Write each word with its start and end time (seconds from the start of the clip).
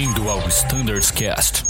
Bem-vindo 0.00 0.30
ao 0.30 0.38
Standards 0.48 1.10
Cast. 1.10 1.62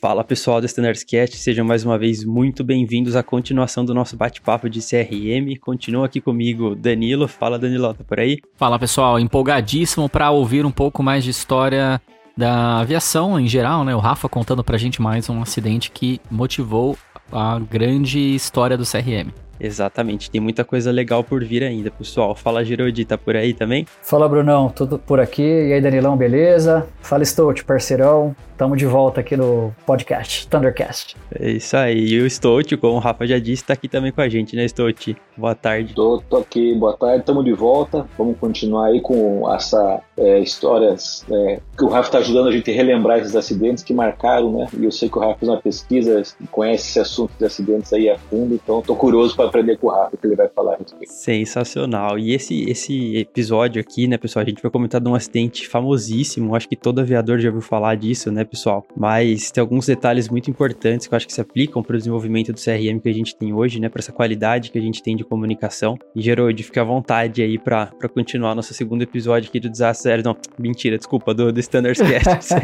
Fala 0.00 0.22
pessoal 0.22 0.60
do 0.60 0.66
Standards 0.66 1.02
Cast, 1.02 1.36
sejam 1.38 1.66
mais 1.66 1.84
uma 1.84 1.98
vez 1.98 2.24
muito 2.24 2.62
bem-vindos 2.62 3.16
à 3.16 3.22
continuação 3.24 3.84
do 3.84 3.92
nosso 3.92 4.16
bate-papo 4.16 4.70
de 4.70 4.78
CRM. 4.78 5.58
Continua 5.60 6.06
aqui 6.06 6.20
comigo 6.20 6.76
Danilo. 6.76 7.26
Fala 7.26 7.58
Danilo, 7.58 7.92
tá 7.92 8.04
por 8.04 8.20
aí? 8.20 8.38
Fala 8.54 8.78
pessoal, 8.78 9.18
empolgadíssimo 9.18 10.08
para 10.08 10.30
ouvir 10.30 10.64
um 10.64 10.70
pouco 10.70 11.02
mais 11.02 11.24
de 11.24 11.30
história 11.30 12.00
da 12.36 12.78
aviação 12.78 13.40
em 13.40 13.48
geral, 13.48 13.84
né? 13.84 13.92
O 13.92 13.98
Rafa 13.98 14.28
contando 14.28 14.62
pra 14.62 14.78
gente 14.78 15.02
mais 15.02 15.28
um 15.28 15.42
acidente 15.42 15.90
que 15.90 16.20
motivou 16.30 16.96
a 17.32 17.58
grande 17.58 18.36
história 18.36 18.76
do 18.76 18.84
CRM. 18.84 19.32
Exatamente, 19.60 20.30
tem 20.30 20.40
muita 20.40 20.64
coisa 20.64 20.90
legal 20.90 21.24
por 21.24 21.44
vir 21.44 21.62
ainda, 21.62 21.90
pessoal. 21.90 22.34
Fala 22.34 22.64
Girodi, 22.64 23.04
tá 23.04 23.18
por 23.18 23.36
aí 23.36 23.52
também? 23.52 23.86
Fala 24.02 24.28
Brunão, 24.28 24.68
tudo 24.68 24.98
por 24.98 25.20
aqui? 25.20 25.42
E 25.42 25.72
aí 25.72 25.80
Danilão, 25.80 26.16
beleza? 26.16 26.86
Fala 27.00 27.24
Stout, 27.24 27.64
parceirão. 27.64 28.34
Tamo 28.58 28.76
de 28.76 28.86
volta 28.86 29.20
aqui 29.20 29.36
no 29.36 29.72
podcast, 29.86 30.48
Thundercast. 30.48 31.14
É 31.32 31.52
isso 31.52 31.76
aí. 31.76 32.08
E 32.08 32.20
o 32.20 32.28
Stout, 32.28 32.76
como 32.78 32.96
o 32.96 32.98
Rafa 32.98 33.24
já 33.24 33.38
disse, 33.38 33.64
tá 33.64 33.72
aqui 33.72 33.86
também 33.86 34.10
com 34.10 34.20
a 34.20 34.28
gente, 34.28 34.56
né, 34.56 34.66
Stout? 34.66 35.16
Boa 35.36 35.54
tarde. 35.54 35.94
Tô, 35.94 36.20
tô 36.28 36.38
aqui, 36.38 36.74
boa 36.74 36.96
tarde, 36.96 37.24
tamo 37.24 37.44
de 37.44 37.52
volta. 37.52 38.04
Vamos 38.18 38.36
continuar 38.36 38.86
aí 38.86 39.00
com 39.00 39.48
essa 39.54 40.00
é, 40.16 40.40
histórias 40.40 41.24
é, 41.30 41.60
que 41.76 41.84
o 41.84 41.88
Rafa 41.88 42.10
tá 42.10 42.18
ajudando 42.18 42.48
a 42.48 42.50
gente 42.50 42.68
a 42.68 42.74
relembrar 42.74 43.20
esses 43.20 43.36
acidentes 43.36 43.84
que 43.84 43.94
marcaram, 43.94 44.52
né? 44.52 44.66
E 44.76 44.84
eu 44.84 44.90
sei 44.90 45.08
que 45.08 45.16
o 45.16 45.20
Rafa 45.20 45.38
fez 45.38 45.48
uma 45.48 45.60
pesquisa, 45.60 46.22
conhece 46.50 46.88
esse 46.88 46.98
assunto 46.98 47.30
de 47.38 47.44
acidentes 47.44 47.92
aí 47.92 48.10
a 48.10 48.18
fundo, 48.18 48.54
então 48.54 48.82
tô 48.82 48.96
curioso 48.96 49.36
para 49.36 49.47
aprender 49.48 49.76
com 49.78 49.86
o 49.86 49.90
Rafa 49.90 50.16
que 50.16 50.26
ele 50.26 50.36
vai 50.36 50.48
falar 50.48 50.74
a 50.74 50.76
respeito. 50.76 51.12
Sensacional. 51.12 52.18
E 52.18 52.34
esse, 52.34 52.68
esse 52.68 53.16
episódio 53.16 53.80
aqui, 53.80 54.06
né, 54.06 54.18
pessoal, 54.18 54.44
a 54.44 54.48
gente 54.48 54.62
vai 54.62 54.70
comentar 54.70 55.00
de 55.00 55.08
um 55.08 55.14
acidente 55.14 55.68
famosíssimo. 55.68 56.54
Acho 56.54 56.68
que 56.68 56.76
todo 56.76 57.00
aviador 57.00 57.38
já 57.38 57.48
ouviu 57.48 57.62
falar 57.62 57.94
disso, 57.94 58.30
né? 58.32 58.44
pessoal. 58.48 58.84
Mas 58.96 59.50
tem 59.50 59.60
alguns 59.60 59.86
detalhes 59.86 60.28
muito 60.28 60.50
importantes 60.50 61.06
que 61.06 61.14
eu 61.14 61.16
acho 61.16 61.26
que 61.26 61.32
se 61.32 61.40
aplicam 61.40 61.82
para 61.82 61.94
o 61.94 61.98
desenvolvimento 61.98 62.52
do 62.52 62.58
CRM 62.58 62.98
que 63.00 63.08
a 63.08 63.12
gente 63.12 63.36
tem 63.36 63.52
hoje, 63.52 63.80
né? 63.80 63.88
Para 63.88 64.00
essa 64.00 64.12
qualidade 64.12 64.70
que 64.70 64.78
a 64.78 64.80
gente 64.80 65.02
tem 65.02 65.16
de 65.16 65.24
comunicação. 65.24 65.96
E 66.14 66.20
Gerode, 66.20 66.62
fica 66.62 66.80
à 66.80 66.84
vontade 66.84 67.42
aí 67.42 67.58
para 67.58 67.90
continuar 68.12 68.54
nosso 68.54 68.74
segundo 68.74 69.02
episódio 69.02 69.48
aqui 69.48 69.60
do 69.60 69.68
Desastre 69.68 70.10
Aéreo. 70.10 70.24
Não, 70.24 70.36
mentira, 70.58 70.96
desculpa, 70.96 71.34
do, 71.34 71.52
do 71.52 71.60
Standards 71.60 72.00
Cast. 72.00 72.54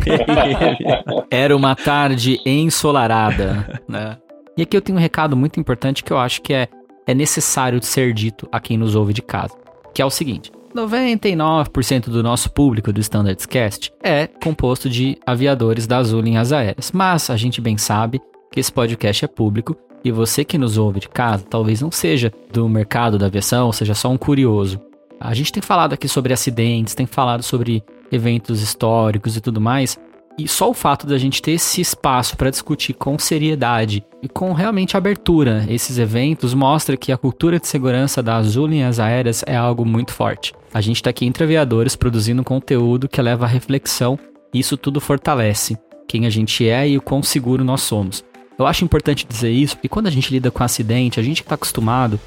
Era 1.30 1.54
uma 1.56 1.76
tarde 1.76 2.40
ensolarada, 2.44 3.82
né? 3.88 4.16
E 4.56 4.62
aqui 4.62 4.76
eu 4.76 4.82
tenho 4.82 4.96
um 4.96 5.00
recado 5.00 5.36
muito 5.36 5.58
importante 5.58 6.04
que 6.04 6.12
eu 6.12 6.18
acho 6.18 6.40
que 6.40 6.54
é, 6.54 6.68
é 7.06 7.14
necessário 7.14 7.82
ser 7.82 8.12
dito 8.12 8.48
a 8.52 8.60
quem 8.60 8.78
nos 8.78 8.94
ouve 8.94 9.12
de 9.12 9.22
casa, 9.22 9.54
que 9.92 10.00
é 10.00 10.04
o 10.04 10.10
seguinte. 10.10 10.52
99% 10.74 12.08
do 12.08 12.22
nosso 12.22 12.50
público 12.50 12.92
do 12.92 13.00
Standards 13.00 13.46
Cast 13.46 13.92
é 14.02 14.26
composto 14.26 14.90
de 14.90 15.16
aviadores 15.24 15.86
das 15.86 16.08
Azul 16.08 16.20
Linhas 16.20 16.52
Aéreas, 16.52 16.90
mas 16.92 17.30
a 17.30 17.36
gente 17.36 17.60
bem 17.60 17.78
sabe 17.78 18.20
que 18.50 18.58
esse 18.58 18.72
podcast 18.72 19.24
é 19.24 19.28
público 19.28 19.76
e 20.04 20.10
você 20.10 20.44
que 20.44 20.58
nos 20.58 20.76
ouve 20.76 21.00
de 21.00 21.08
casa 21.08 21.44
talvez 21.48 21.80
não 21.80 21.92
seja 21.92 22.32
do 22.52 22.68
mercado 22.68 23.18
da 23.18 23.26
aviação, 23.26 23.72
seja 23.72 23.94
só 23.94 24.10
um 24.10 24.18
curioso. 24.18 24.80
A 25.20 25.32
gente 25.32 25.52
tem 25.52 25.62
falado 25.62 25.92
aqui 25.92 26.08
sobre 26.08 26.32
acidentes, 26.32 26.94
tem 26.94 27.06
falado 27.06 27.42
sobre 27.42 27.82
eventos 28.10 28.60
históricos 28.60 29.36
e 29.36 29.40
tudo 29.40 29.60
mais, 29.60 29.98
e 30.38 30.48
só 30.48 30.68
o 30.68 30.74
fato 30.74 31.06
da 31.06 31.16
gente 31.16 31.40
ter 31.40 31.52
esse 31.52 31.80
espaço 31.80 32.36
para 32.36 32.50
discutir 32.50 32.92
com 32.94 33.18
seriedade 33.18 34.04
e 34.22 34.28
com 34.28 34.52
realmente 34.52 34.96
abertura 34.96 35.64
esses 35.68 35.98
eventos 35.98 36.54
mostra 36.54 36.96
que 36.96 37.12
a 37.12 37.16
cultura 37.16 37.60
de 37.60 37.68
segurança 37.68 38.22
das 38.22 38.54
Linhas 38.54 38.98
Aéreas 38.98 39.44
é 39.46 39.54
algo 39.54 39.84
muito 39.84 40.12
forte. 40.12 40.52
A 40.72 40.80
gente 40.80 40.96
está 40.96 41.10
aqui 41.10 41.24
entre 41.24 41.44
aviadores 41.44 41.94
produzindo 41.94 42.42
conteúdo 42.42 43.08
que 43.08 43.22
leva 43.22 43.44
à 43.44 43.48
reflexão 43.48 44.18
e 44.52 44.58
isso 44.58 44.76
tudo 44.76 45.00
fortalece 45.00 45.78
quem 46.08 46.26
a 46.26 46.30
gente 46.30 46.68
é 46.68 46.88
e 46.88 46.98
o 46.98 47.02
quão 47.02 47.22
seguro 47.22 47.64
nós 47.64 47.82
somos. 47.82 48.24
Eu 48.58 48.66
acho 48.66 48.84
importante 48.84 49.26
dizer 49.28 49.50
isso 49.50 49.76
porque 49.76 49.88
quando 49.88 50.06
a 50.06 50.10
gente 50.10 50.30
lida 50.30 50.50
com 50.50 50.62
acidente, 50.62 51.18
a 51.20 51.22
gente 51.22 51.42
está 51.42 51.54
acostumado 51.54 52.18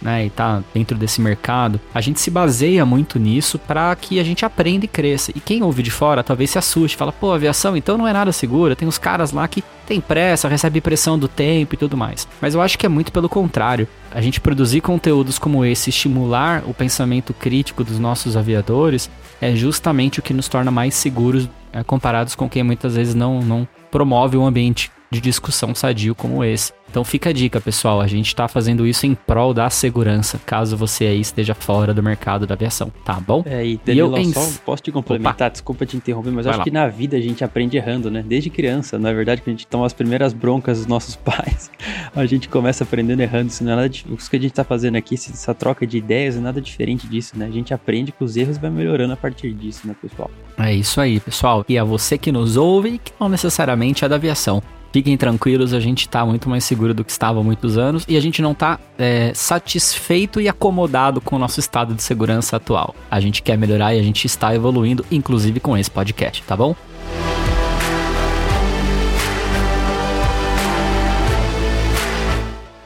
né, 0.00 0.26
e 0.26 0.30
tá 0.30 0.62
dentro 0.74 0.96
desse 0.96 1.20
mercado, 1.20 1.80
a 1.94 2.00
gente 2.00 2.20
se 2.20 2.30
baseia 2.30 2.84
muito 2.84 3.18
nisso 3.18 3.58
para 3.58 3.94
que 3.96 4.20
a 4.20 4.24
gente 4.24 4.44
aprenda 4.44 4.84
e 4.84 4.88
cresça. 4.88 5.32
E 5.34 5.40
quem 5.40 5.62
ouve 5.62 5.82
de 5.82 5.90
fora 5.90 6.22
talvez 6.22 6.50
se 6.50 6.58
assuste, 6.58 6.96
fala, 6.96 7.12
pô, 7.12 7.32
aviação 7.32 7.76
então 7.76 7.98
não 7.98 8.06
é 8.06 8.12
nada 8.12 8.32
segura, 8.32 8.76
tem 8.76 8.86
uns 8.86 8.98
caras 8.98 9.32
lá 9.32 9.46
que 9.48 9.62
tem 9.86 10.00
pressa, 10.00 10.48
recebe 10.48 10.80
pressão 10.80 11.18
do 11.18 11.28
tempo 11.28 11.74
e 11.74 11.78
tudo 11.78 11.96
mais. 11.96 12.26
Mas 12.40 12.54
eu 12.54 12.60
acho 12.60 12.78
que 12.78 12.86
é 12.86 12.88
muito 12.88 13.12
pelo 13.12 13.28
contrário. 13.28 13.88
A 14.10 14.20
gente 14.20 14.40
produzir 14.40 14.80
conteúdos 14.80 15.38
como 15.38 15.64
esse, 15.64 15.90
estimular 15.90 16.64
o 16.66 16.74
pensamento 16.74 17.32
crítico 17.32 17.84
dos 17.84 17.98
nossos 17.98 18.36
aviadores, 18.36 19.10
é 19.40 19.54
justamente 19.54 20.18
o 20.18 20.22
que 20.22 20.34
nos 20.34 20.48
torna 20.48 20.70
mais 20.70 20.94
seguros 20.94 21.48
é, 21.72 21.84
comparados 21.84 22.34
com 22.34 22.48
quem 22.48 22.62
muitas 22.62 22.96
vezes 22.96 23.14
não, 23.14 23.40
não 23.40 23.68
promove 23.90 24.36
um 24.36 24.46
ambiente 24.46 24.90
de 25.10 25.20
discussão 25.20 25.74
sadio 25.74 26.14
como 26.14 26.42
esse. 26.44 26.72
Então 26.88 27.04
fica 27.04 27.30
a 27.30 27.32
dica, 27.32 27.60
pessoal. 27.60 28.00
A 28.00 28.06
gente 28.06 28.28
está 28.28 28.48
fazendo 28.48 28.86
isso 28.86 29.06
em 29.06 29.14
prol 29.14 29.52
da 29.52 29.68
segurança, 29.68 30.40
caso 30.46 30.76
você 30.76 31.04
aí 31.04 31.20
esteja 31.20 31.54
fora 31.54 31.92
do 31.92 32.02
mercado 32.02 32.46
da 32.46 32.54
aviação, 32.54 32.92
tá 33.04 33.14
bom? 33.14 33.42
É, 33.44 33.66
e, 33.66 33.80
Danilo, 33.84 34.16
e 34.16 34.24
eu 34.24 34.32
só 34.32 34.58
posso 34.64 34.82
te 34.82 34.92
complementar, 34.92 35.34
Opa. 35.34 35.50
desculpa 35.50 35.84
te 35.84 35.96
interromper, 35.96 36.30
mas 36.30 36.46
eu 36.46 36.50
acho 36.50 36.60
lá. 36.60 36.64
que 36.64 36.70
na 36.70 36.86
vida 36.88 37.16
a 37.16 37.20
gente 37.20 37.44
aprende 37.44 37.76
errando, 37.76 38.10
né? 38.10 38.24
Desde 38.26 38.50
criança, 38.50 38.98
não 38.98 39.10
é 39.10 39.14
verdade 39.14 39.42
que 39.42 39.50
a 39.50 39.52
gente 39.52 39.66
toma 39.66 39.84
as 39.84 39.92
primeiras 39.92 40.32
broncas 40.32 40.78
dos 40.78 40.86
nossos 40.86 41.16
pais, 41.20 41.70
a 42.14 42.24
gente 42.24 42.48
começa 42.48 42.84
aprendendo 42.84 43.20
errando. 43.20 43.50
Isso 43.50 43.64
não 43.64 43.72
é 43.72 43.76
nada 43.76 43.88
de, 43.88 44.06
o 44.08 44.16
que 44.16 44.36
a 44.36 44.40
gente 44.40 44.52
está 44.52 44.64
fazendo 44.64 44.96
aqui, 44.96 45.16
essa 45.16 45.54
troca 45.54 45.86
de 45.86 45.98
ideias, 45.98 46.36
é 46.36 46.40
nada 46.40 46.60
diferente 46.60 47.06
disso, 47.06 47.36
né? 47.36 47.46
A 47.46 47.50
gente 47.50 47.74
aprende 47.74 48.12
com 48.12 48.24
os 48.24 48.36
erros 48.36 48.56
e 48.56 48.60
vai 48.60 48.70
melhorando 48.70 49.12
a 49.12 49.16
partir 49.16 49.52
disso, 49.52 49.86
né, 49.86 49.94
pessoal? 50.00 50.30
É 50.58 50.72
isso 50.72 51.00
aí, 51.00 51.20
pessoal. 51.20 51.64
E 51.68 51.76
a 51.78 51.84
você 51.84 52.16
que 52.16 52.32
nos 52.32 52.56
ouve 52.56 52.98
que 52.98 53.12
não 53.20 53.28
necessariamente 53.28 54.04
é 54.04 54.08
da 54.08 54.16
aviação. 54.16 54.62
Fiquem 54.96 55.14
tranquilos, 55.14 55.74
a 55.74 55.78
gente 55.78 56.06
está 56.06 56.24
muito 56.24 56.48
mais 56.48 56.64
seguro 56.64 56.94
do 56.94 57.04
que 57.04 57.10
estava 57.10 57.38
há 57.38 57.42
muitos 57.42 57.76
anos 57.76 58.06
e 58.08 58.16
a 58.16 58.20
gente 58.20 58.40
não 58.40 58.52
está 58.52 58.80
é, 58.98 59.30
satisfeito 59.34 60.40
e 60.40 60.48
acomodado 60.48 61.20
com 61.20 61.36
o 61.36 61.38
nosso 61.38 61.60
estado 61.60 61.92
de 61.92 62.02
segurança 62.02 62.56
atual. 62.56 62.94
A 63.10 63.20
gente 63.20 63.42
quer 63.42 63.58
melhorar 63.58 63.94
e 63.94 64.00
a 64.00 64.02
gente 64.02 64.24
está 64.24 64.54
evoluindo, 64.54 65.04
inclusive 65.10 65.60
com 65.60 65.76
esse 65.76 65.90
podcast, 65.90 66.42
tá 66.44 66.56
bom? 66.56 66.74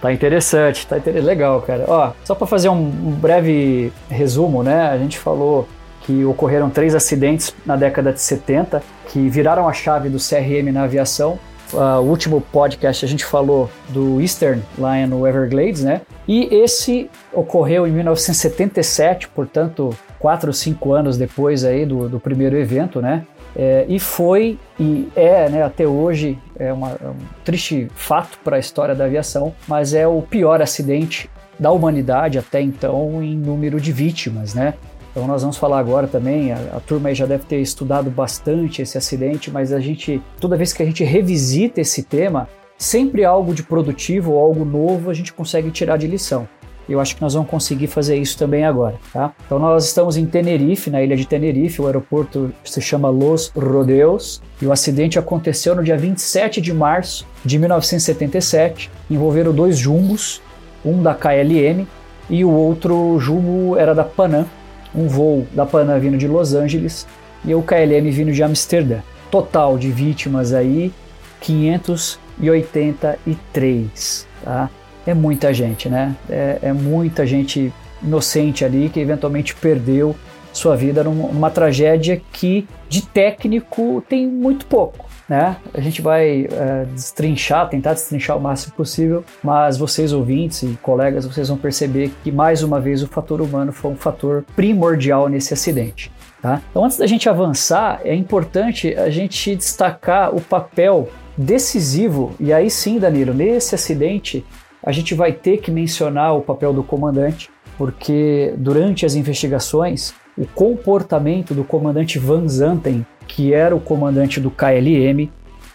Tá 0.02 0.12
interessante, 0.12 0.88
tá 0.88 0.98
inter... 0.98 1.22
legal, 1.22 1.62
cara. 1.62 1.84
Ó, 1.86 2.10
só 2.24 2.34
para 2.34 2.48
fazer 2.48 2.70
um 2.70 2.90
breve 2.90 3.92
resumo, 4.08 4.64
né? 4.64 4.88
A 4.88 4.98
gente 4.98 5.16
falou 5.16 5.68
que 6.00 6.24
ocorreram 6.24 6.70
três 6.70 6.92
acidentes 6.92 7.54
na 7.64 7.76
década 7.76 8.12
de 8.12 8.20
70 8.20 8.82
que 9.06 9.28
viraram 9.28 9.68
a 9.68 9.72
chave 9.72 10.08
do 10.08 10.18
CRM 10.18 10.72
na 10.72 10.82
aviação 10.82 11.38
uh, 11.72 12.00
último 12.00 12.40
podcast 12.40 13.04
a 13.04 13.08
gente 13.08 13.24
falou 13.24 13.70
do 13.88 14.20
Eastern 14.20 14.62
lá 14.78 15.06
no 15.06 15.26
Everglades, 15.26 15.82
né? 15.82 16.02
E 16.26 16.54
esse 16.54 17.10
ocorreu 17.32 17.86
em 17.86 17.90
1977, 17.90 19.28
portanto, 19.28 19.96
quatro 20.18 20.48
ou 20.48 20.52
cinco 20.52 20.92
anos 20.92 21.16
depois 21.16 21.64
aí 21.64 21.84
do, 21.84 22.08
do 22.08 22.20
primeiro 22.20 22.56
evento, 22.56 23.00
né? 23.00 23.24
É, 23.56 23.84
e 23.88 23.98
foi 23.98 24.58
e 24.78 25.08
é, 25.16 25.48
né, 25.48 25.62
até 25.62 25.86
hoje, 25.86 26.38
é, 26.56 26.72
uma, 26.72 26.90
é 26.90 27.08
um 27.08 27.16
triste 27.44 27.88
fato 27.94 28.38
para 28.44 28.56
a 28.56 28.58
história 28.60 28.94
da 28.94 29.06
aviação, 29.06 29.52
mas 29.66 29.92
é 29.92 30.06
o 30.06 30.22
pior 30.22 30.62
acidente 30.62 31.28
da 31.58 31.70
humanidade 31.70 32.38
até 32.38 32.60
então 32.60 33.22
em 33.22 33.36
número 33.36 33.80
de 33.80 33.92
vítimas, 33.92 34.54
né? 34.54 34.74
Então 35.10 35.26
nós 35.26 35.42
vamos 35.42 35.56
falar 35.56 35.78
agora 35.78 36.06
também, 36.06 36.52
a, 36.52 36.56
a 36.76 36.80
turma 36.80 37.12
já 37.14 37.26
deve 37.26 37.44
ter 37.44 37.60
estudado 37.60 38.10
bastante 38.10 38.80
esse 38.82 38.96
acidente, 38.96 39.50
mas 39.50 39.72
a 39.72 39.80
gente, 39.80 40.22
toda 40.40 40.56
vez 40.56 40.72
que 40.72 40.82
a 40.82 40.86
gente 40.86 41.02
revisita 41.02 41.80
esse 41.80 42.02
tema, 42.02 42.48
sempre 42.78 43.24
algo 43.24 43.52
de 43.52 43.62
produtivo 43.62 44.38
algo 44.38 44.64
novo 44.64 45.10
a 45.10 45.14
gente 45.14 45.32
consegue 45.32 45.70
tirar 45.70 45.96
de 45.96 46.06
lição. 46.06 46.48
Eu 46.88 46.98
acho 46.98 47.14
que 47.14 47.22
nós 47.22 47.34
vamos 47.34 47.48
conseguir 47.48 47.86
fazer 47.86 48.16
isso 48.16 48.36
também 48.36 48.64
agora, 48.64 48.96
tá? 49.12 49.32
Então 49.46 49.60
nós 49.60 49.84
estamos 49.84 50.16
em 50.16 50.26
Tenerife, 50.26 50.90
na 50.90 51.00
ilha 51.00 51.16
de 51.16 51.24
Tenerife, 51.24 51.80
o 51.80 51.86
aeroporto 51.86 52.52
se 52.64 52.80
chama 52.80 53.08
Los 53.08 53.52
Rodeos, 53.54 54.42
e 54.60 54.66
o 54.66 54.72
acidente 54.72 55.16
aconteceu 55.16 55.76
no 55.76 55.84
dia 55.84 55.96
27 55.96 56.60
de 56.60 56.74
março 56.74 57.24
de 57.44 57.60
1977, 57.60 58.90
envolveram 59.08 59.52
dois 59.52 59.78
jumbos, 59.78 60.42
um 60.84 61.00
da 61.00 61.14
KLM 61.14 61.86
e 62.28 62.44
o 62.44 62.50
outro 62.50 63.18
jumbo 63.20 63.76
era 63.76 63.94
da 63.94 64.02
Panam, 64.02 64.46
um 64.94 65.08
voo 65.08 65.44
da 65.52 65.66
Panam 65.66 65.98
vindo 65.98 66.16
de 66.16 66.28
Los 66.28 66.54
Angeles 66.54 67.08
e 67.44 67.52
o 67.54 67.62
KLM 67.62 68.10
vindo 68.10 68.32
de 68.32 68.42
Amsterdã. 68.42 68.98
Total 69.30 69.78
de 69.78 69.90
vítimas 69.90 70.52
aí 70.52 70.92
583, 71.40 74.26
tá? 74.44 74.68
É 75.06 75.14
muita 75.14 75.54
gente, 75.54 75.88
né? 75.88 76.14
É, 76.28 76.58
é 76.62 76.72
muita 76.72 77.24
gente 77.26 77.72
inocente 78.02 78.64
ali 78.64 78.88
que 78.88 78.98
eventualmente 79.00 79.54
perdeu 79.54 80.16
sua 80.52 80.76
vida 80.76 81.04
numa, 81.04 81.28
numa 81.28 81.50
tragédia 81.50 82.20
que 82.32 82.66
de 82.88 83.02
técnico 83.02 84.02
tem 84.08 84.26
muito 84.26 84.66
pouco. 84.66 85.09
Né? 85.30 85.58
A 85.72 85.80
gente 85.80 86.02
vai 86.02 86.48
é, 86.50 86.84
destrinchar, 86.86 87.68
tentar 87.68 87.92
destrinchar 87.92 88.36
o 88.36 88.40
máximo 88.40 88.74
possível, 88.74 89.24
mas 89.44 89.78
vocês 89.78 90.12
ouvintes 90.12 90.64
e 90.64 90.76
colegas, 90.82 91.24
vocês 91.24 91.48
vão 91.48 91.56
perceber 91.56 92.10
que 92.24 92.32
mais 92.32 92.64
uma 92.64 92.80
vez 92.80 93.00
o 93.00 93.06
fator 93.06 93.40
humano 93.40 93.70
foi 93.70 93.92
um 93.92 93.96
fator 93.96 94.44
primordial 94.56 95.28
nesse 95.28 95.54
acidente. 95.54 96.10
Tá? 96.42 96.60
Então, 96.68 96.84
antes 96.84 96.98
da 96.98 97.06
gente 97.06 97.28
avançar, 97.28 98.00
é 98.04 98.12
importante 98.12 98.92
a 98.94 99.08
gente 99.08 99.54
destacar 99.54 100.34
o 100.34 100.40
papel 100.40 101.08
decisivo, 101.36 102.34
e 102.40 102.52
aí 102.52 102.68
sim, 102.68 102.98
Danilo, 102.98 103.32
nesse 103.32 103.76
acidente, 103.76 104.44
a 104.84 104.90
gente 104.90 105.14
vai 105.14 105.32
ter 105.32 105.58
que 105.58 105.70
mencionar 105.70 106.36
o 106.36 106.40
papel 106.40 106.72
do 106.72 106.82
comandante, 106.82 107.48
porque 107.78 108.52
durante 108.56 109.06
as 109.06 109.14
investigações, 109.14 110.12
o 110.36 110.44
comportamento 110.44 111.54
do 111.54 111.62
comandante 111.62 112.18
Van 112.18 112.48
Zanten, 112.48 113.06
que 113.30 113.54
era 113.54 113.74
o 113.74 113.80
comandante 113.80 114.40
do 114.40 114.50
KLM, 114.50 115.30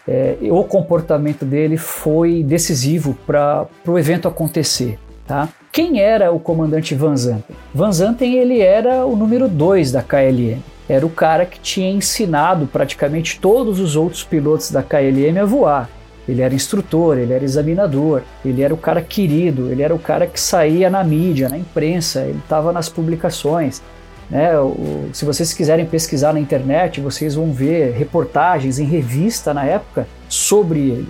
é, 0.08 0.38
o 0.52 0.64
comportamento 0.64 1.46
dele 1.46 1.78
foi 1.78 2.44
decisivo 2.44 3.18
para 3.26 3.66
o 3.88 3.98
evento 3.98 4.28
acontecer. 4.28 5.00
Tá? 5.26 5.50
Quem 5.72 6.00
era 6.00 6.32
o 6.32 6.40
comandante 6.40 6.94
Van 6.94 7.16
Zanten? 7.16 7.56
Van 7.74 7.92
Zanten 7.92 8.36
ele 8.36 8.60
era 8.60 9.06
o 9.06 9.16
número 9.16 9.48
2 9.48 9.92
da 9.92 10.04
KLM. 10.04 10.60
Era 10.88 11.06
o 11.06 11.10
cara 11.10 11.46
que 11.46 11.60
tinha 11.60 11.90
ensinado 11.90 12.68
praticamente 12.68 13.40
todos 13.40 13.80
os 13.80 13.96
outros 13.96 14.24
pilotos 14.24 14.70
da 14.70 14.84
KLM 14.84 15.40
a 15.42 15.46
voar. 15.46 15.90
Ele 16.28 16.42
era 16.42 16.54
instrutor, 16.54 17.18
ele 17.18 17.34
era 17.34 17.44
examinador, 17.44 18.22
ele 18.44 18.62
era 18.62 18.74
o 18.74 18.78
cara 18.78 19.02
querido, 19.02 19.72
ele 19.72 19.82
era 19.82 19.96
o 19.96 20.00
cara 20.00 20.28
que 20.28 20.40
saía 20.40 20.90
na 20.90 21.04
mídia, 21.04 21.50
na 21.50 21.58
imprensa, 21.58 22.22
ele 22.22 22.40
estava 22.40 22.72
nas 22.72 22.90
publicações. 22.90 23.82
Né? 24.30 24.58
O, 24.60 25.10
se 25.14 25.26
vocês 25.26 25.54
quiserem 25.54 25.86
pesquisar 25.86 26.34
na 26.34 26.40
internet, 26.40 27.00
vocês 27.00 27.36
vão 27.36 27.52
ver 27.52 27.94
reportagens 27.94 28.80
em 28.80 28.86
revista 28.86 29.54
na 29.54 29.66
época 29.66 30.08
sobre 30.28 30.80
ele. 30.80 31.08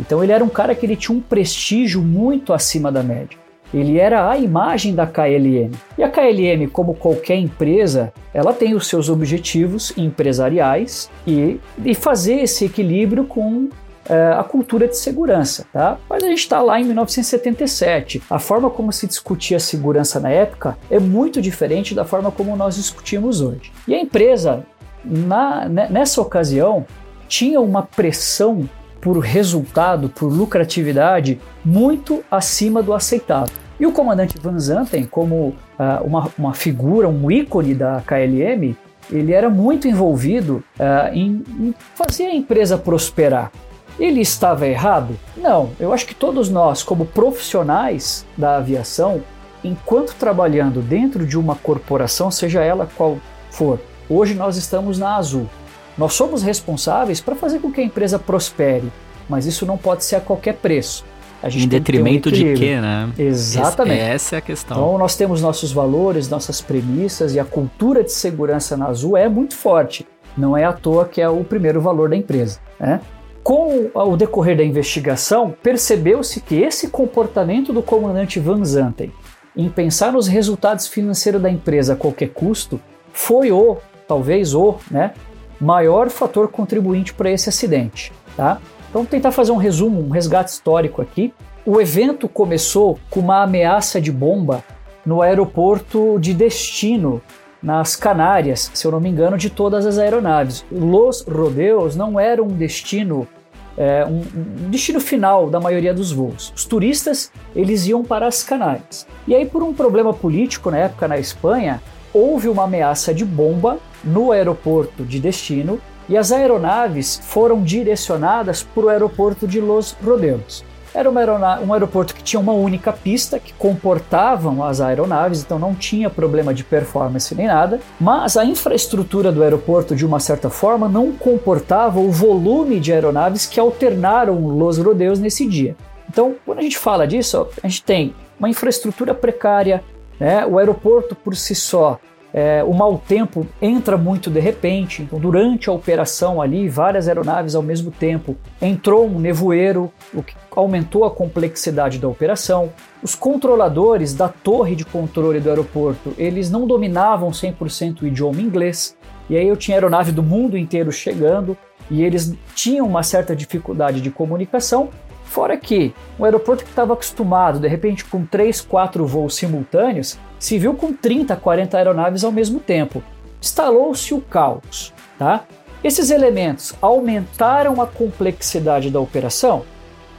Então 0.00 0.22
ele 0.22 0.32
era 0.32 0.42
um 0.42 0.48
cara 0.48 0.74
que 0.74 0.84
ele 0.84 0.96
tinha 0.96 1.16
um 1.16 1.20
prestígio 1.20 2.02
muito 2.02 2.52
acima 2.52 2.90
da 2.90 3.02
média. 3.02 3.38
Ele 3.72 3.98
era 3.98 4.30
a 4.30 4.38
imagem 4.38 4.94
da 4.94 5.04
KLM. 5.04 5.72
E 5.98 6.02
a 6.02 6.08
KLM, 6.08 6.68
como 6.70 6.94
qualquer 6.94 7.36
empresa, 7.36 8.12
ela 8.32 8.52
tem 8.52 8.74
os 8.74 8.86
seus 8.86 9.08
objetivos 9.08 9.92
empresariais 9.96 11.10
e, 11.26 11.58
e 11.84 11.94
fazer 11.94 12.34
esse 12.34 12.66
equilíbrio 12.66 13.24
com 13.24 13.68
é, 14.08 14.34
a 14.38 14.44
cultura 14.44 14.86
de 14.86 14.96
segurança, 14.96 15.66
tá? 15.72 15.98
Mas 16.08 16.22
a 16.22 16.28
gente 16.28 16.38
está 16.38 16.60
lá 16.60 16.80
em 16.80 16.84
1977. 16.84 18.22
A 18.28 18.38
forma 18.38 18.70
como 18.70 18.92
se 18.92 19.06
discutia 19.06 19.58
segurança 19.58 20.20
na 20.20 20.30
época 20.30 20.76
é 20.90 20.98
muito 20.98 21.40
diferente 21.40 21.94
da 21.94 22.04
forma 22.04 22.30
como 22.30 22.56
nós 22.56 22.76
discutimos 22.76 23.40
hoje. 23.40 23.72
E 23.88 23.94
a 23.94 24.00
empresa, 24.00 24.64
na, 25.04 25.68
nessa 25.68 26.20
ocasião, 26.20 26.86
tinha 27.28 27.60
uma 27.60 27.82
pressão 27.82 28.68
por 29.00 29.18
resultado, 29.18 30.08
por 30.08 30.32
lucratividade, 30.32 31.38
muito 31.64 32.24
acima 32.30 32.82
do 32.82 32.94
aceitável. 32.94 33.54
E 33.78 33.86
o 33.86 33.92
comandante 33.92 34.38
Van 34.40 34.58
Zanten, 34.58 35.04
como 35.04 35.48
uh, 35.78 36.04
uma, 36.04 36.30
uma 36.38 36.54
figura, 36.54 37.08
um 37.08 37.30
ícone 37.30 37.74
da 37.74 38.02
KLM, 38.06 38.74
ele 39.10 39.32
era 39.32 39.50
muito 39.50 39.86
envolvido 39.86 40.64
uh, 40.78 41.12
em, 41.12 41.42
em 41.60 41.74
fazer 41.94 42.24
a 42.26 42.34
empresa 42.34 42.78
prosperar. 42.78 43.50
Ele 43.98 44.20
estava 44.20 44.66
errado? 44.66 45.18
Não. 45.36 45.70
Eu 45.78 45.92
acho 45.92 46.06
que 46.06 46.14
todos 46.14 46.48
nós, 46.48 46.82
como 46.82 47.06
profissionais 47.06 48.26
da 48.36 48.56
aviação, 48.56 49.22
enquanto 49.62 50.14
trabalhando 50.14 50.82
dentro 50.82 51.26
de 51.26 51.38
uma 51.38 51.54
corporação, 51.54 52.30
seja 52.30 52.62
ela 52.62 52.88
qual 52.96 53.18
for, 53.50 53.80
hoje 54.08 54.34
nós 54.34 54.56
estamos 54.56 54.98
na 54.98 55.16
Azul. 55.16 55.48
Nós 55.96 56.14
somos 56.14 56.42
responsáveis 56.42 57.20
para 57.20 57.36
fazer 57.36 57.60
com 57.60 57.70
que 57.70 57.80
a 57.80 57.84
empresa 57.84 58.18
prospere, 58.18 58.92
mas 59.28 59.46
isso 59.46 59.64
não 59.64 59.78
pode 59.78 60.04
ser 60.04 60.16
a 60.16 60.20
qualquer 60.20 60.54
preço 60.54 61.04
em 61.50 61.68
detrimento 61.68 62.28
um 62.28 62.32
de 62.32 62.54
quê, 62.54 62.80
né? 62.80 63.10
Exatamente. 63.18 64.00
Essa 64.00 64.36
é 64.36 64.38
a 64.38 64.40
questão. 64.40 64.76
Então 64.76 64.98
nós 64.98 65.16
temos 65.16 65.42
nossos 65.42 65.72
valores, 65.72 66.28
nossas 66.28 66.60
premissas 66.60 67.34
e 67.34 67.40
a 67.40 67.44
cultura 67.44 68.02
de 68.02 68.12
segurança 68.12 68.76
na 68.76 68.86
Azul 68.86 69.16
é 69.16 69.28
muito 69.28 69.54
forte. 69.54 70.06
Não 70.36 70.56
é 70.56 70.64
à 70.64 70.72
toa 70.72 71.04
que 71.04 71.20
é 71.20 71.28
o 71.28 71.44
primeiro 71.44 71.80
valor 71.80 72.08
da 72.08 72.16
empresa. 72.16 72.58
Né? 72.80 73.00
Com 73.44 73.90
o 73.94 74.16
decorrer 74.16 74.56
da 74.56 74.64
investigação, 74.64 75.54
percebeu-se 75.62 76.40
que 76.40 76.62
esse 76.62 76.88
comportamento 76.88 77.74
do 77.74 77.82
comandante 77.82 78.40
Van 78.40 78.64
Zanten 78.64 79.12
em 79.54 79.68
pensar 79.68 80.14
nos 80.14 80.26
resultados 80.26 80.86
financeiros 80.86 81.42
da 81.42 81.50
empresa 81.50 81.92
a 81.92 81.96
qualquer 81.96 82.30
custo 82.30 82.80
foi 83.12 83.52
o, 83.52 83.76
talvez 84.08 84.54
o, 84.54 84.76
né, 84.90 85.12
maior 85.60 86.08
fator 86.08 86.48
contribuinte 86.48 87.12
para 87.12 87.30
esse 87.30 87.50
acidente. 87.50 88.14
Tá? 88.34 88.58
Então, 88.88 89.04
tentar 89.04 89.30
fazer 89.30 89.52
um 89.52 89.56
resumo, 89.56 90.00
um 90.00 90.08
resgate 90.08 90.50
histórico 90.50 91.02
aqui. 91.02 91.34
O 91.66 91.78
evento 91.78 92.26
começou 92.30 92.98
com 93.10 93.20
uma 93.20 93.42
ameaça 93.42 94.00
de 94.00 94.10
bomba 94.10 94.64
no 95.04 95.20
aeroporto 95.20 96.18
de 96.18 96.32
destino, 96.32 97.20
nas 97.62 97.94
Canárias, 97.94 98.70
se 98.72 98.86
eu 98.86 98.90
não 98.90 99.00
me 99.00 99.08
engano, 99.08 99.36
de 99.36 99.50
todas 99.50 99.86
as 99.86 99.98
aeronaves. 99.98 100.64
Los 100.72 101.22
Rodeos 101.22 101.94
não 101.94 102.18
era 102.18 102.42
um 102.42 102.48
destino 102.48 103.28
é, 103.76 104.04
um, 104.06 104.20
um, 104.20 104.70
destino 104.70 105.00
final 105.00 105.50
da 105.50 105.60
maioria 105.60 105.92
dos 105.92 106.12
voos. 106.12 106.52
Os 106.54 106.64
turistas 106.64 107.30
eles 107.54 107.86
iam 107.86 108.04
para 108.04 108.26
as 108.26 108.42
Canárias. 108.42 109.06
E 109.26 109.34
aí, 109.34 109.46
por 109.46 109.62
um 109.62 109.72
problema 109.72 110.12
político 110.12 110.70
na 110.70 110.78
época 110.78 111.08
na 111.08 111.18
Espanha, 111.18 111.82
houve 112.12 112.48
uma 112.48 112.64
ameaça 112.64 113.12
de 113.12 113.24
bomba 113.24 113.78
no 114.04 114.30
aeroporto 114.30 115.04
de 115.04 115.18
destino 115.18 115.80
e 116.08 116.16
as 116.16 116.30
aeronaves 116.30 117.20
foram 117.24 117.62
direcionadas 117.62 118.62
para 118.62 118.84
o 118.84 118.88
aeroporto 118.88 119.48
de 119.48 119.60
Los 119.60 119.96
Rodeos. 120.04 120.64
Era 120.94 121.10
um 121.10 121.72
aeroporto 121.72 122.14
que 122.14 122.22
tinha 122.22 122.38
uma 122.38 122.52
única 122.52 122.92
pista 122.92 123.40
que 123.40 123.52
comportavam 123.54 124.62
as 124.62 124.80
aeronaves, 124.80 125.42
então 125.42 125.58
não 125.58 125.74
tinha 125.74 126.08
problema 126.08 126.54
de 126.54 126.62
performance 126.62 127.34
nem 127.34 127.48
nada, 127.48 127.80
mas 128.00 128.36
a 128.36 128.44
infraestrutura 128.44 129.32
do 129.32 129.42
aeroporto, 129.42 129.96
de 129.96 130.06
uma 130.06 130.20
certa 130.20 130.48
forma, 130.48 130.88
não 130.88 131.10
comportava 131.10 131.98
o 131.98 132.12
volume 132.12 132.78
de 132.78 132.92
aeronaves 132.92 133.44
que 133.44 133.58
alternaram 133.58 134.46
Los 134.46 134.78
Rodeos 134.78 135.18
nesse 135.18 135.48
dia. 135.48 135.74
Então, 136.08 136.36
quando 136.46 136.60
a 136.60 136.62
gente 136.62 136.78
fala 136.78 137.08
disso, 137.08 137.48
a 137.60 137.66
gente 137.66 137.82
tem 137.82 138.14
uma 138.38 138.48
infraestrutura 138.48 139.12
precária, 139.12 139.82
né? 140.20 140.46
o 140.46 140.58
aeroporto 140.58 141.16
por 141.16 141.34
si 141.34 141.56
só 141.56 141.98
é, 142.36 142.64
o 142.64 142.74
mau 142.74 142.98
tempo 142.98 143.46
entra 143.62 143.96
muito 143.96 144.28
de 144.28 144.40
repente, 144.40 145.02
então 145.02 145.20
durante 145.20 145.70
a 145.70 145.72
operação 145.72 146.42
ali, 146.42 146.68
várias 146.68 147.06
aeronaves 147.06 147.54
ao 147.54 147.62
mesmo 147.62 147.92
tempo, 147.92 148.36
entrou 148.60 149.06
um 149.06 149.20
nevoeiro, 149.20 149.92
o 150.12 150.20
que 150.20 150.34
aumentou 150.50 151.04
a 151.04 151.10
complexidade 151.12 152.00
da 152.00 152.08
operação. 152.08 152.72
Os 153.00 153.14
controladores 153.14 154.14
da 154.14 154.28
torre 154.28 154.74
de 154.74 154.84
controle 154.84 155.38
do 155.38 155.48
aeroporto, 155.48 156.12
eles 156.18 156.50
não 156.50 156.66
dominavam 156.66 157.30
100% 157.30 158.02
o 158.02 158.06
idioma 158.08 158.40
inglês, 158.40 158.96
e 159.30 159.36
aí 159.36 159.46
eu 159.46 159.56
tinha 159.56 159.76
aeronave 159.76 160.10
do 160.10 160.22
mundo 160.22 160.58
inteiro 160.58 160.90
chegando, 160.90 161.56
e 161.88 162.02
eles 162.02 162.34
tinham 162.52 162.84
uma 162.84 163.04
certa 163.04 163.36
dificuldade 163.36 164.00
de 164.00 164.10
comunicação, 164.10 164.88
Fora 165.34 165.56
que 165.56 165.92
um 166.16 166.24
aeroporto 166.24 166.62
que 166.62 166.70
estava 166.70 166.92
acostumado, 166.92 167.58
de 167.58 167.66
repente, 167.66 168.04
com 168.04 168.24
3, 168.24 168.60
4 168.60 169.04
voos 169.04 169.34
simultâneos, 169.34 170.16
se 170.38 170.60
viu 170.60 170.74
com 170.74 170.92
30, 170.92 171.34
40 171.34 171.76
aeronaves 171.76 172.22
ao 172.22 172.30
mesmo 172.30 172.60
tempo. 172.60 173.02
Instalou-se 173.42 174.14
o 174.14 174.20
caos. 174.20 174.94
Tá? 175.18 175.42
Esses 175.82 176.12
elementos 176.12 176.72
aumentaram 176.80 177.82
a 177.82 177.86
complexidade 177.88 178.92
da 178.92 179.00
operação? 179.00 179.64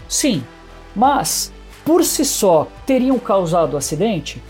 Sim, 0.10 0.44
mas 0.94 1.50
por 1.86 2.04
si 2.04 2.26
só 2.26 2.68
teriam 2.86 3.18
causado 3.18 3.76
o 3.76 3.78
acidente? 3.78 4.44